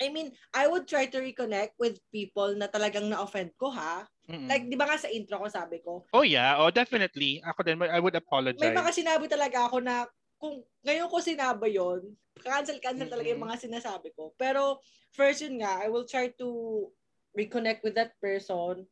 I 0.00 0.09
mean, 0.09 0.33
I 0.57 0.64
would 0.64 0.88
try 0.88 1.12
to 1.12 1.20
reconnect 1.20 1.76
with 1.76 2.00
people 2.09 2.57
na 2.57 2.72
talagang 2.72 3.12
na-offend 3.12 3.53
ko, 3.61 3.68
ha? 3.68 4.09
Mm-mm. 4.24 4.48
Like, 4.48 4.72
di 4.72 4.81
ba 4.81 4.88
nga 4.88 4.96
sa 4.96 5.12
intro 5.12 5.37
ko 5.37 5.53
sabi 5.53 5.85
ko, 5.85 6.09
oh 6.16 6.24
yeah, 6.24 6.57
oh 6.57 6.72
definitely. 6.72 7.44
Ako 7.44 7.61
din, 7.61 7.76
I 7.85 8.00
would 8.00 8.16
apologize. 8.16 8.64
may 8.64 8.72
mga 8.72 8.92
sinabi 8.96 9.29
talaga 9.29 9.68
ako 9.68 9.85
na 9.85 10.09
kung 10.40 10.64
ngayon 10.88 11.12
ko 11.12 11.20
sinabi 11.20 11.76
yon 11.76 12.00
cancel-cancel 12.40 13.12
talaga 13.12 13.29
yung 13.29 13.44
mga 13.44 13.61
sinasabi 13.61 14.16
ko. 14.16 14.33
Pero, 14.40 14.81
first 15.12 15.44
yun 15.44 15.61
nga, 15.61 15.85
I 15.85 15.92
will 15.92 16.09
try 16.09 16.33
to 16.40 16.48
reconnect 17.37 17.85
with 17.85 17.92
that 18.00 18.16
person. 18.16 18.88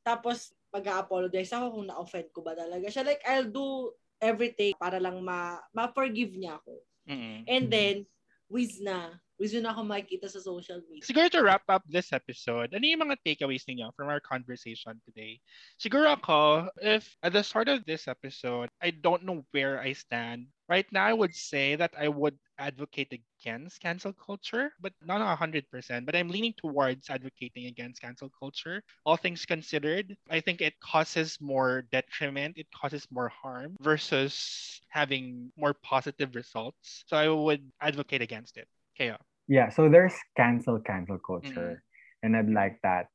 Tapos, 0.00 0.56
mag-apologize 0.70 1.50
ako 1.52 1.66
kung 1.78 1.86
na-offend 1.90 2.28
ko 2.30 2.40
ba 2.46 2.54
talaga 2.54 2.86
siya. 2.86 3.02
Like, 3.06 3.22
I'll 3.26 3.50
do 3.50 3.94
everything 4.22 4.74
para 4.78 5.02
lang 5.02 5.18
ma- 5.22 5.62
ma-forgive 5.74 6.34
niya 6.38 6.62
ako. 6.62 6.72
Mm-mm. 7.10 7.42
And 7.50 7.66
then, 7.66 8.06
whiz 8.46 8.78
na. 8.78 9.18
Whiz 9.40 9.56
na 9.56 9.72
ako 9.72 9.88
makikita 9.88 10.28
sa 10.28 10.36
social 10.36 10.84
media. 10.84 11.00
Siguro 11.00 11.32
to 11.32 11.40
wrap 11.40 11.64
up 11.72 11.80
this 11.88 12.12
episode, 12.12 12.76
ano 12.76 12.84
yung 12.84 13.08
mga 13.08 13.16
takeaways 13.24 13.64
ninyo 13.64 13.88
from 13.96 14.12
our 14.12 14.20
conversation 14.20 15.00
today? 15.08 15.40
Siguro 15.80 16.12
ako, 16.12 16.68
if 16.84 17.08
at 17.24 17.32
the 17.32 17.40
start 17.40 17.72
of 17.72 17.80
this 17.88 18.04
episode, 18.04 18.68
I 18.84 18.92
don't 18.92 19.24
know 19.24 19.40
where 19.56 19.80
I 19.80 19.96
stand. 19.96 20.52
Right 20.70 20.86
now, 20.92 21.04
I 21.04 21.12
would 21.12 21.34
say 21.34 21.74
that 21.74 21.90
I 21.98 22.06
would 22.06 22.38
advocate 22.56 23.10
against 23.10 23.82
cancel 23.82 24.12
culture, 24.14 24.70
but 24.78 24.92
not 25.02 25.18
a 25.20 25.34
100%. 25.34 26.06
But 26.06 26.14
I'm 26.14 26.28
leaning 26.30 26.54
towards 26.56 27.10
advocating 27.10 27.66
against 27.66 28.00
cancel 28.00 28.30
culture. 28.30 28.80
All 29.04 29.16
things 29.16 29.44
considered, 29.44 30.14
I 30.30 30.38
think 30.38 30.60
it 30.62 30.78
causes 30.78 31.36
more 31.40 31.82
detriment, 31.90 32.54
it 32.56 32.68
causes 32.70 33.08
more 33.10 33.28
harm 33.34 33.74
versus 33.82 34.80
having 34.88 35.50
more 35.58 35.74
positive 35.74 36.36
results. 36.36 37.02
So 37.08 37.16
I 37.16 37.28
would 37.28 37.66
advocate 37.80 38.22
against 38.22 38.56
it. 38.56 38.68
Kaya. 38.96 39.18
Yeah, 39.48 39.70
so 39.70 39.88
there's 39.88 40.14
cancel 40.36 40.78
cancel 40.78 41.18
culture. 41.18 41.82
Mm-hmm. 41.82 41.89
And 42.22 42.36
I'd 42.36 42.50
like 42.50 42.76
that. 42.82 43.08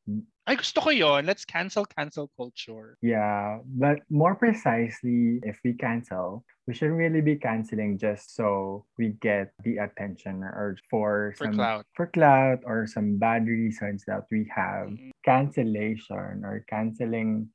Ay, 0.47 0.55
gusto 0.55 0.81
ko 0.81 0.89
yon. 0.93 1.25
Let's 1.25 1.45
cancel 1.45 1.85
cancel 1.85 2.29
culture. 2.37 2.97
Yeah, 3.01 3.59
but 3.65 4.01
more 4.09 4.35
precisely, 4.37 5.41
if 5.41 5.57
we 5.65 5.73
cancel, 5.73 6.45
we 6.69 6.73
shouldn't 6.73 6.97
really 7.01 7.21
be 7.21 7.35
canceling 7.37 7.97
just 7.97 8.33
so 8.37 8.85
we 8.97 9.17
get 9.21 9.53
the 9.65 9.77
attention 9.77 10.41
or 10.45 10.77
for, 10.89 11.33
For 11.37 11.45
some 11.49 11.55
clout. 11.57 11.85
for 11.97 12.07
clout 12.13 12.59
or 12.65 12.85
some 12.85 13.17
bad 13.17 13.45
reasons 13.49 14.05
that 14.05 14.25
we 14.29 14.45
have. 14.53 14.93
Mhm. 14.93 15.09
Cancellation 15.25 16.45
or 16.45 16.65
canceling 16.69 17.49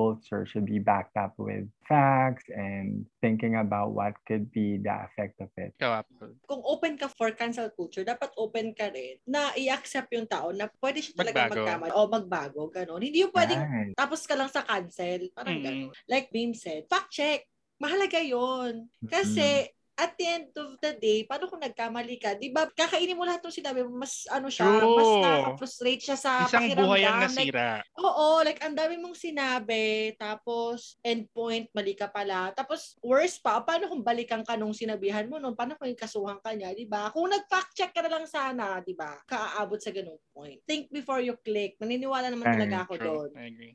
culture 0.00 0.48
should 0.48 0.64
be 0.64 0.80
backed 0.80 1.20
up 1.20 1.36
with 1.36 1.68
facts 1.84 2.48
and 2.48 3.04
thinking 3.20 3.60
about 3.60 3.92
what 3.92 4.16
could 4.24 4.48
be 4.48 4.80
the 4.80 4.94
effect 5.04 5.36
of 5.44 5.52
it. 5.60 5.76
Apple. 5.76 6.32
Kung 6.48 6.64
open 6.64 6.96
ka 6.96 7.12
for 7.12 7.28
cancel 7.36 7.68
culture, 7.76 8.00
dapat 8.00 8.32
open 8.40 8.72
ka 8.72 8.88
rin 8.88 9.20
na 9.28 9.52
i-accept 9.52 10.08
yung 10.16 10.24
tao 10.24 10.56
na 10.56 10.72
pwede 10.80 11.04
siya 11.04 11.14
talaga 11.20 11.52
Magbago. 11.52 11.60
magkamali 11.60 11.92
o 11.92 12.00
magbago, 12.08 12.62
gano'n. 12.72 13.02
Hindi 13.04 13.28
yung 13.28 13.34
pwedeng 13.36 13.60
Right. 13.60 13.92
tapos 13.92 14.24
ka 14.24 14.34
lang 14.38 14.48
sa 14.48 14.64
cancel. 14.64 15.28
Parang 15.36 15.60
Mm-mm. 15.60 15.66
gano'n. 15.92 15.92
Like 16.08 16.32
Beam 16.32 16.56
said, 16.56 16.88
fact 16.88 17.12
check. 17.12 17.44
Mahalaga 17.80 18.20
yon 18.20 18.88
Kasi 19.08 19.68
at 20.00 20.16
the 20.16 20.24
end 20.24 20.48
of 20.56 20.80
the 20.80 20.96
day, 20.96 21.28
paano 21.28 21.44
kung 21.44 21.60
nagkamali 21.60 22.16
ka? 22.16 22.32
Di 22.40 22.48
ba, 22.48 22.64
kakainin 22.72 23.20
mo 23.20 23.28
lahat 23.28 23.44
ng 23.44 23.52
sinabi 23.52 23.84
mo, 23.84 24.00
mas 24.00 24.24
ano 24.32 24.48
siya, 24.48 24.80
True. 24.80 24.96
mas 24.96 25.10
nakaka-frustrate 25.20 26.02
siya 26.08 26.16
sa 26.16 26.48
Isang 26.48 26.72
buhay 26.72 27.04
ang 27.04 27.20
pakiramdam. 27.20 27.36
Like, 27.36 27.52
nasira. 27.52 27.68
Oo, 28.00 28.40
like 28.40 28.60
ang 28.64 28.72
dami 28.72 28.96
mong 28.96 29.12
sinabi, 29.12 30.16
tapos 30.16 30.96
endpoint, 31.04 31.68
mali 31.76 31.92
ka 31.92 32.08
pala. 32.08 32.48
Tapos 32.56 32.96
worst 33.04 33.44
pa, 33.44 33.60
paano 33.60 33.92
kung 33.92 34.00
balikan 34.00 34.40
ka 34.40 34.56
nung 34.56 34.72
sinabihan 34.72 35.28
mo 35.28 35.36
nun? 35.36 35.52
Paano 35.52 35.76
kung 35.76 35.92
kasuhan 35.92 36.40
ka 36.40 36.56
niya, 36.56 36.72
di 36.72 36.88
ba? 36.88 37.12
Kung 37.12 37.28
nag-fact 37.28 37.76
check 37.76 37.92
ka 37.92 38.00
na 38.00 38.08
lang 38.08 38.24
sana, 38.24 38.80
di 38.80 38.96
ba? 38.96 39.20
Kaaabot 39.28 39.76
sa 39.76 39.92
ganung 39.92 40.16
point. 40.32 40.64
Think 40.64 40.88
before 40.88 41.20
you 41.20 41.36
click. 41.44 41.76
Naniniwala 41.76 42.32
naman 42.32 42.48
talaga 42.48 42.88
ako 42.88 42.94
True. 42.96 43.04
doon. 43.04 43.30
I 43.36 43.52
agree. 43.52 43.74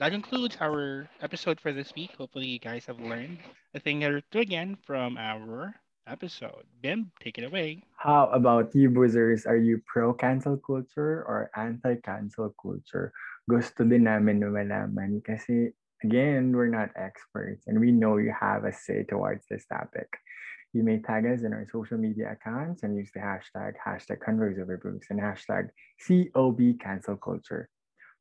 That 0.00 0.10
concludes 0.10 0.58
our 0.60 1.08
episode 1.22 1.60
for 1.60 1.72
this 1.72 1.94
week. 1.94 2.10
Hopefully, 2.18 2.46
you 2.46 2.58
guys 2.58 2.84
have 2.86 2.98
learned 2.98 3.38
a 3.74 3.80
thing 3.80 4.02
or 4.02 4.20
two 4.32 4.40
again 4.40 4.76
from 4.82 5.16
our 5.16 5.74
episode. 6.08 6.66
Bim, 6.82 7.12
take 7.22 7.38
it 7.38 7.44
away. 7.44 7.84
How 7.94 8.26
about 8.34 8.74
you, 8.74 8.90
boozers? 8.90 9.46
Are 9.46 9.56
you 9.56 9.80
pro-cancel 9.86 10.58
culture 10.66 11.22
or 11.22 11.48
anti-cancel 11.54 12.54
culture? 12.60 13.12
Gusto 13.48 13.84
din 13.84 14.02
namin 14.10 14.40
na 14.42 14.50
malaman 14.50 15.22
kasi, 15.22 15.70
again, 16.02 16.50
we're 16.50 16.66
not 16.66 16.90
experts 16.98 17.70
and 17.70 17.78
we 17.78 17.92
know 17.92 18.18
you 18.18 18.34
have 18.34 18.64
a 18.64 18.72
say 18.74 19.06
towards 19.06 19.46
this 19.46 19.64
topic. 19.70 20.10
You 20.74 20.82
may 20.82 20.98
tag 20.98 21.22
us 21.24 21.46
in 21.46 21.54
our 21.54 21.70
social 21.70 21.98
media 21.98 22.34
accounts 22.34 22.82
and 22.82 22.98
use 22.98 23.14
the 23.14 23.22
hashtag, 23.22 23.78
hashtag 23.78 24.18
ConversOverBooks 24.26 25.06
and 25.14 25.22
hashtag 25.22 25.70
COB 26.02 26.82
Cancel 26.82 27.14
Culture. 27.14 27.70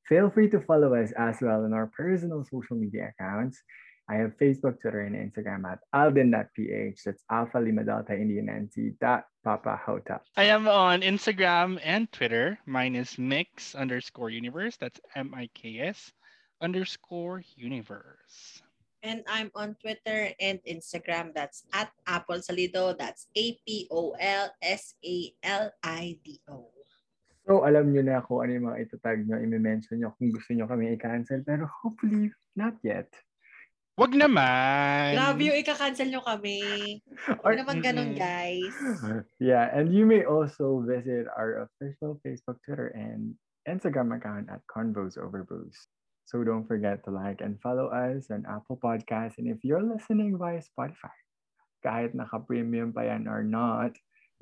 Feel 0.07 0.29
free 0.29 0.49
to 0.49 0.59
follow 0.59 0.95
us 0.95 1.11
as 1.17 1.37
well 1.41 1.63
on 1.63 1.73
our 1.73 1.87
personal 1.87 2.43
social 2.43 2.75
media 2.75 3.13
accounts. 3.15 3.61
I 4.09 4.15
have 4.15 4.35
Facebook, 4.35 4.81
Twitter, 4.81 4.99
and 5.01 5.15
Instagram 5.15 5.63
at 5.63 5.79
alvin.ph. 5.93 6.99
That's 7.05 7.23
Alpha 7.31 7.57
Lima 7.57 7.85
Delta 7.85 8.13
Indian 8.13 8.47
NC 8.47 8.99
dot 8.99 9.23
Papa 9.45 9.79
Hotel. 9.85 10.19
I 10.35 10.43
am 10.51 10.67
on 10.67 11.01
Instagram 11.01 11.79
and 11.81 12.11
Twitter. 12.11 12.59
Mine 12.65 12.95
is 12.95 13.17
mix 13.17 13.75
underscore 13.75 14.29
universe. 14.29 14.75
That's 14.75 14.99
M 15.15 15.33
I 15.33 15.47
K 15.55 15.79
S 15.79 16.11
underscore 16.59 17.43
universe. 17.55 18.61
And 19.03 19.23
I'm 19.27 19.51
on 19.55 19.75
Twitter 19.79 20.31
and 20.39 20.59
Instagram. 20.67 21.33
That's 21.33 21.63
at 21.71 21.91
Apple 22.07 22.39
Salido. 22.39 22.97
That's 22.97 23.27
A-P-O-L-S-A-L-I-D-O. 23.35 23.93
So, 27.43 27.67
alam 27.67 27.91
nyo 27.91 28.01
na 28.03 28.23
kung 28.23 28.39
ano 28.39 28.51
yung 28.55 28.67
mga 28.71 28.79
itatag 28.87 29.27
nyo, 29.27 29.35
i-mention 29.35 29.99
nyo 29.99 30.15
kung 30.15 30.31
gusto 30.31 30.55
nyo 30.55 30.63
kami 30.63 30.95
i-cancel. 30.95 31.43
Pero 31.43 31.67
hopefully, 31.83 32.31
not 32.55 32.79
yet. 32.87 33.11
Wag 33.99 34.15
naman. 34.15 35.13
Grabe 35.13 35.51
yung 35.53 35.59
ika-cancel 35.59 36.09
nyo 36.09 36.23
kami. 36.25 36.97
Or- 37.45 37.53
Huwag 37.53 37.61
naman 37.61 37.83
ganun, 37.83 38.17
guys. 38.17 38.73
yeah, 39.37 39.69
and 39.75 39.93
you 39.93 40.07
may 40.07 40.25
also 40.25 40.81
visit 40.81 41.29
our 41.35 41.67
official 41.69 42.17
Facebook, 42.25 42.57
Twitter, 42.65 42.89
and 42.95 43.35
Instagram 43.69 44.15
account 44.15 44.49
at 44.49 44.65
Convos 44.65 45.19
Over 45.19 45.43
Booze. 45.45 45.77
So 46.25 46.41
don't 46.41 46.65
forget 46.65 47.03
to 47.05 47.11
like 47.11 47.43
and 47.43 47.59
follow 47.59 47.91
us 47.91 48.31
on 48.31 48.47
Apple 48.47 48.79
Podcasts. 48.81 49.37
And 49.37 49.51
if 49.51 49.61
you're 49.61 49.83
listening 49.83 50.39
via 50.39 50.63
Spotify, 50.63 51.13
kahit 51.83 52.15
naka-premium 52.15 52.95
pa 52.95 53.05
yan 53.11 53.27
or 53.27 53.43
not, 53.43 53.93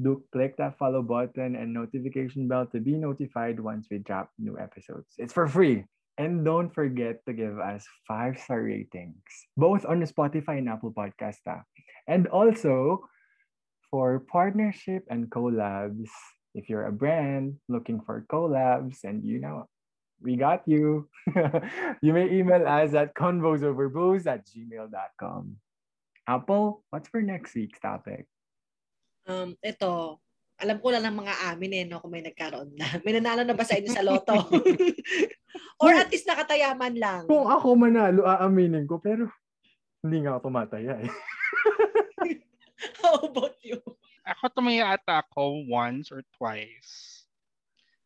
Do 0.01 0.23
click 0.31 0.57
that 0.57 0.77
follow 0.77 1.01
button 1.01 1.55
and 1.55 1.73
notification 1.73 2.47
bell 2.47 2.65
to 2.67 2.79
be 2.79 2.97
notified 2.97 3.59
once 3.59 3.87
we 3.91 3.99
drop 3.99 4.31
new 4.39 4.57
episodes. 4.57 5.13
It's 5.17 5.33
for 5.33 5.47
free. 5.47 5.85
And 6.17 6.43
don't 6.43 6.73
forget 6.73 7.23
to 7.25 7.33
give 7.33 7.59
us 7.59 7.85
five 8.07 8.37
star 8.37 8.61
ratings, 8.61 9.23
both 9.55 9.85
on 9.85 9.99
the 9.99 10.05
Spotify 10.05 10.57
and 10.59 10.69
Apple 10.69 10.91
Podcast. 10.91 11.41
ah. 11.47 11.63
And 12.07 12.27
also 12.27 13.07
for 13.89 14.19
partnership 14.31 15.03
and 15.09 15.29
collabs. 15.29 16.09
If 16.53 16.67
you're 16.67 16.87
a 16.87 16.91
brand 16.91 17.57
looking 17.69 18.01
for 18.01 18.25
collabs 18.27 19.03
and 19.03 19.23
you 19.23 19.39
know, 19.39 19.67
we 20.21 20.35
got 20.35 20.63
you. 20.67 21.09
you 22.01 22.13
may 22.13 22.31
email 22.31 22.67
us 22.67 22.93
at 22.93 23.15
convosoverbooze 23.15 24.27
at 24.27 24.45
gmail.com. 24.47 25.55
Apple, 26.27 26.83
what's 26.89 27.09
for 27.09 27.21
next 27.21 27.55
week's 27.55 27.79
topic? 27.79 28.27
Um, 29.29 29.53
ito, 29.61 30.17
alam 30.61 30.77
ko 30.77 30.87
lang 30.93 31.03
ng 31.09 31.17
mga 31.25 31.35
amin 31.53 31.71
eh, 31.73 31.83
no, 31.89 31.97
kung 32.01 32.13
may 32.13 32.21
nagkaroon 32.21 32.77
na. 32.77 32.85
May 33.05 33.17
nanalo 33.17 33.41
na 33.41 33.57
ba 33.57 33.65
sa 33.65 33.77
inyo 33.77 33.89
sa 33.89 34.05
loto? 34.05 34.37
Or 35.81 35.89
at 35.97 36.13
least 36.13 36.29
nakatayaman 36.29 36.93
lang. 37.01 37.25
Kung 37.25 37.49
ako 37.49 37.73
manalo, 37.73 38.21
aaminin 38.29 38.85
ko, 38.85 39.01
pero 39.01 39.25
hindi 40.05 40.21
nga 40.21 40.37
ako 40.37 40.49
tumataya 40.49 41.01
eh. 41.01 41.09
How 43.01 43.17
about 43.25 43.57
you? 43.65 43.81
Ako 44.21 44.53
tumaya 44.53 44.93
ata 44.93 45.25
ako 45.25 45.65
once 45.65 46.13
or 46.13 46.21
twice. 46.37 47.25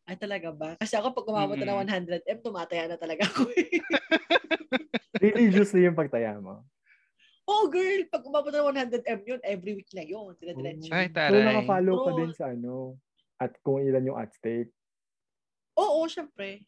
Ay, 0.08 0.16
talaga 0.16 0.48
ba? 0.52 0.76
Kasi 0.80 0.96
ako 0.96 1.12
pag 1.12 1.28
umabot 1.28 1.56
na 1.60 1.76
Mm-mm. 1.76 1.84
ng 1.84 2.08
100M, 2.08 2.38
tumataya 2.40 2.88
na 2.88 2.96
talaga 2.96 3.28
ako 3.28 3.52
eh. 3.52 3.84
Religiously 5.20 5.84
yung 5.84 5.98
pagtaya 5.98 6.40
mo. 6.40 6.64
Oh, 7.46 7.70
girl, 7.70 8.02
pag 8.10 8.26
umabot 8.26 8.50
na 8.50 8.62
ng 8.62 8.90
100M 8.90 9.20
yun, 9.22 9.40
every 9.46 9.78
week 9.78 9.90
na 9.94 10.02
yun. 10.02 10.34
Dire-diretso. 10.38 10.90
Ay, 10.90 11.06
So, 11.08 11.14
taray. 11.14 11.42
nakafollow 11.46 11.96
ka 12.02 12.10
din 12.18 12.32
sa 12.34 12.46
ano, 12.50 12.98
at 13.38 13.54
kung 13.62 13.80
ilan 13.80 14.02
yung 14.02 14.18
at 14.18 14.34
stake. 14.34 14.70
Oo, 15.78 16.08
syempre. 16.08 16.64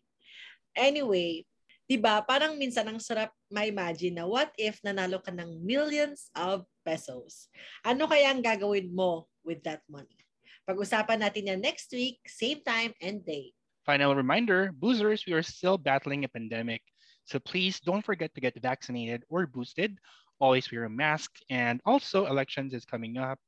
Anyway, 0.77 1.43
'di 1.89 1.97
ba? 1.97 2.21
Parang 2.21 2.55
minsan 2.61 2.85
ang 2.85 3.01
sarap 3.01 3.33
ma-imagine 3.49 4.21
na 4.21 4.29
what 4.29 4.53
if 4.61 4.77
nanalo 4.85 5.19
ka 5.19 5.33
ng 5.33 5.65
millions 5.65 6.29
of 6.37 6.69
pesos? 6.85 7.49
Ano 7.83 8.05
kaya 8.05 8.29
ang 8.29 8.45
gagawin 8.45 8.93
mo 8.93 9.27
with 9.43 9.65
that 9.65 9.81
money? 9.89 10.21
Pag-usapan 10.69 11.25
natin 11.25 11.49
yan 11.49 11.65
next 11.65 11.89
week, 11.97 12.21
same 12.29 12.61
time 12.61 12.93
and 13.01 13.25
day. 13.25 13.57
Final 13.89 14.13
reminder, 14.13 14.69
boozers, 14.77 15.25
we 15.25 15.33
are 15.33 15.41
still 15.41 15.81
battling 15.81 16.29
a 16.29 16.31
pandemic. 16.31 16.85
So 17.25 17.41
please 17.41 17.81
don't 17.81 18.05
forget 18.05 18.37
to 18.37 18.41
get 18.45 18.53
vaccinated 18.61 19.25
or 19.33 19.49
boosted. 19.49 19.97
Always 20.41 20.71
wear 20.71 20.85
a 20.85 20.91
mask. 20.91 21.33
And 21.51 21.81
also, 21.85 22.27
elections 22.27 22.75
is 22.75 22.85
coming 22.85 23.17
up. 23.17 23.39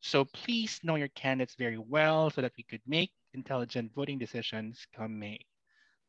So 0.00 0.24
please 0.26 0.80
know 0.82 0.96
your 0.96 1.08
candidates 1.08 1.54
very 1.58 1.78
well 1.78 2.30
so 2.30 2.42
that 2.42 2.52
we 2.58 2.64
could 2.64 2.82
make 2.86 3.10
intelligent 3.32 3.92
voting 3.94 4.18
decisions 4.18 4.86
come 4.94 5.18
May. 5.18 5.38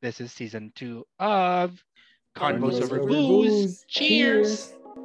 This 0.02 0.20
is 0.20 0.32
season 0.32 0.72
two 0.76 1.06
of 1.20 1.82
Convos 2.36 2.82
Convos 2.82 2.82
Over 2.82 3.00
Over 3.00 3.08
Booze. 3.08 3.50
Booze. 3.50 3.86
Cheers! 3.88 4.68
Cheers! 4.68 5.05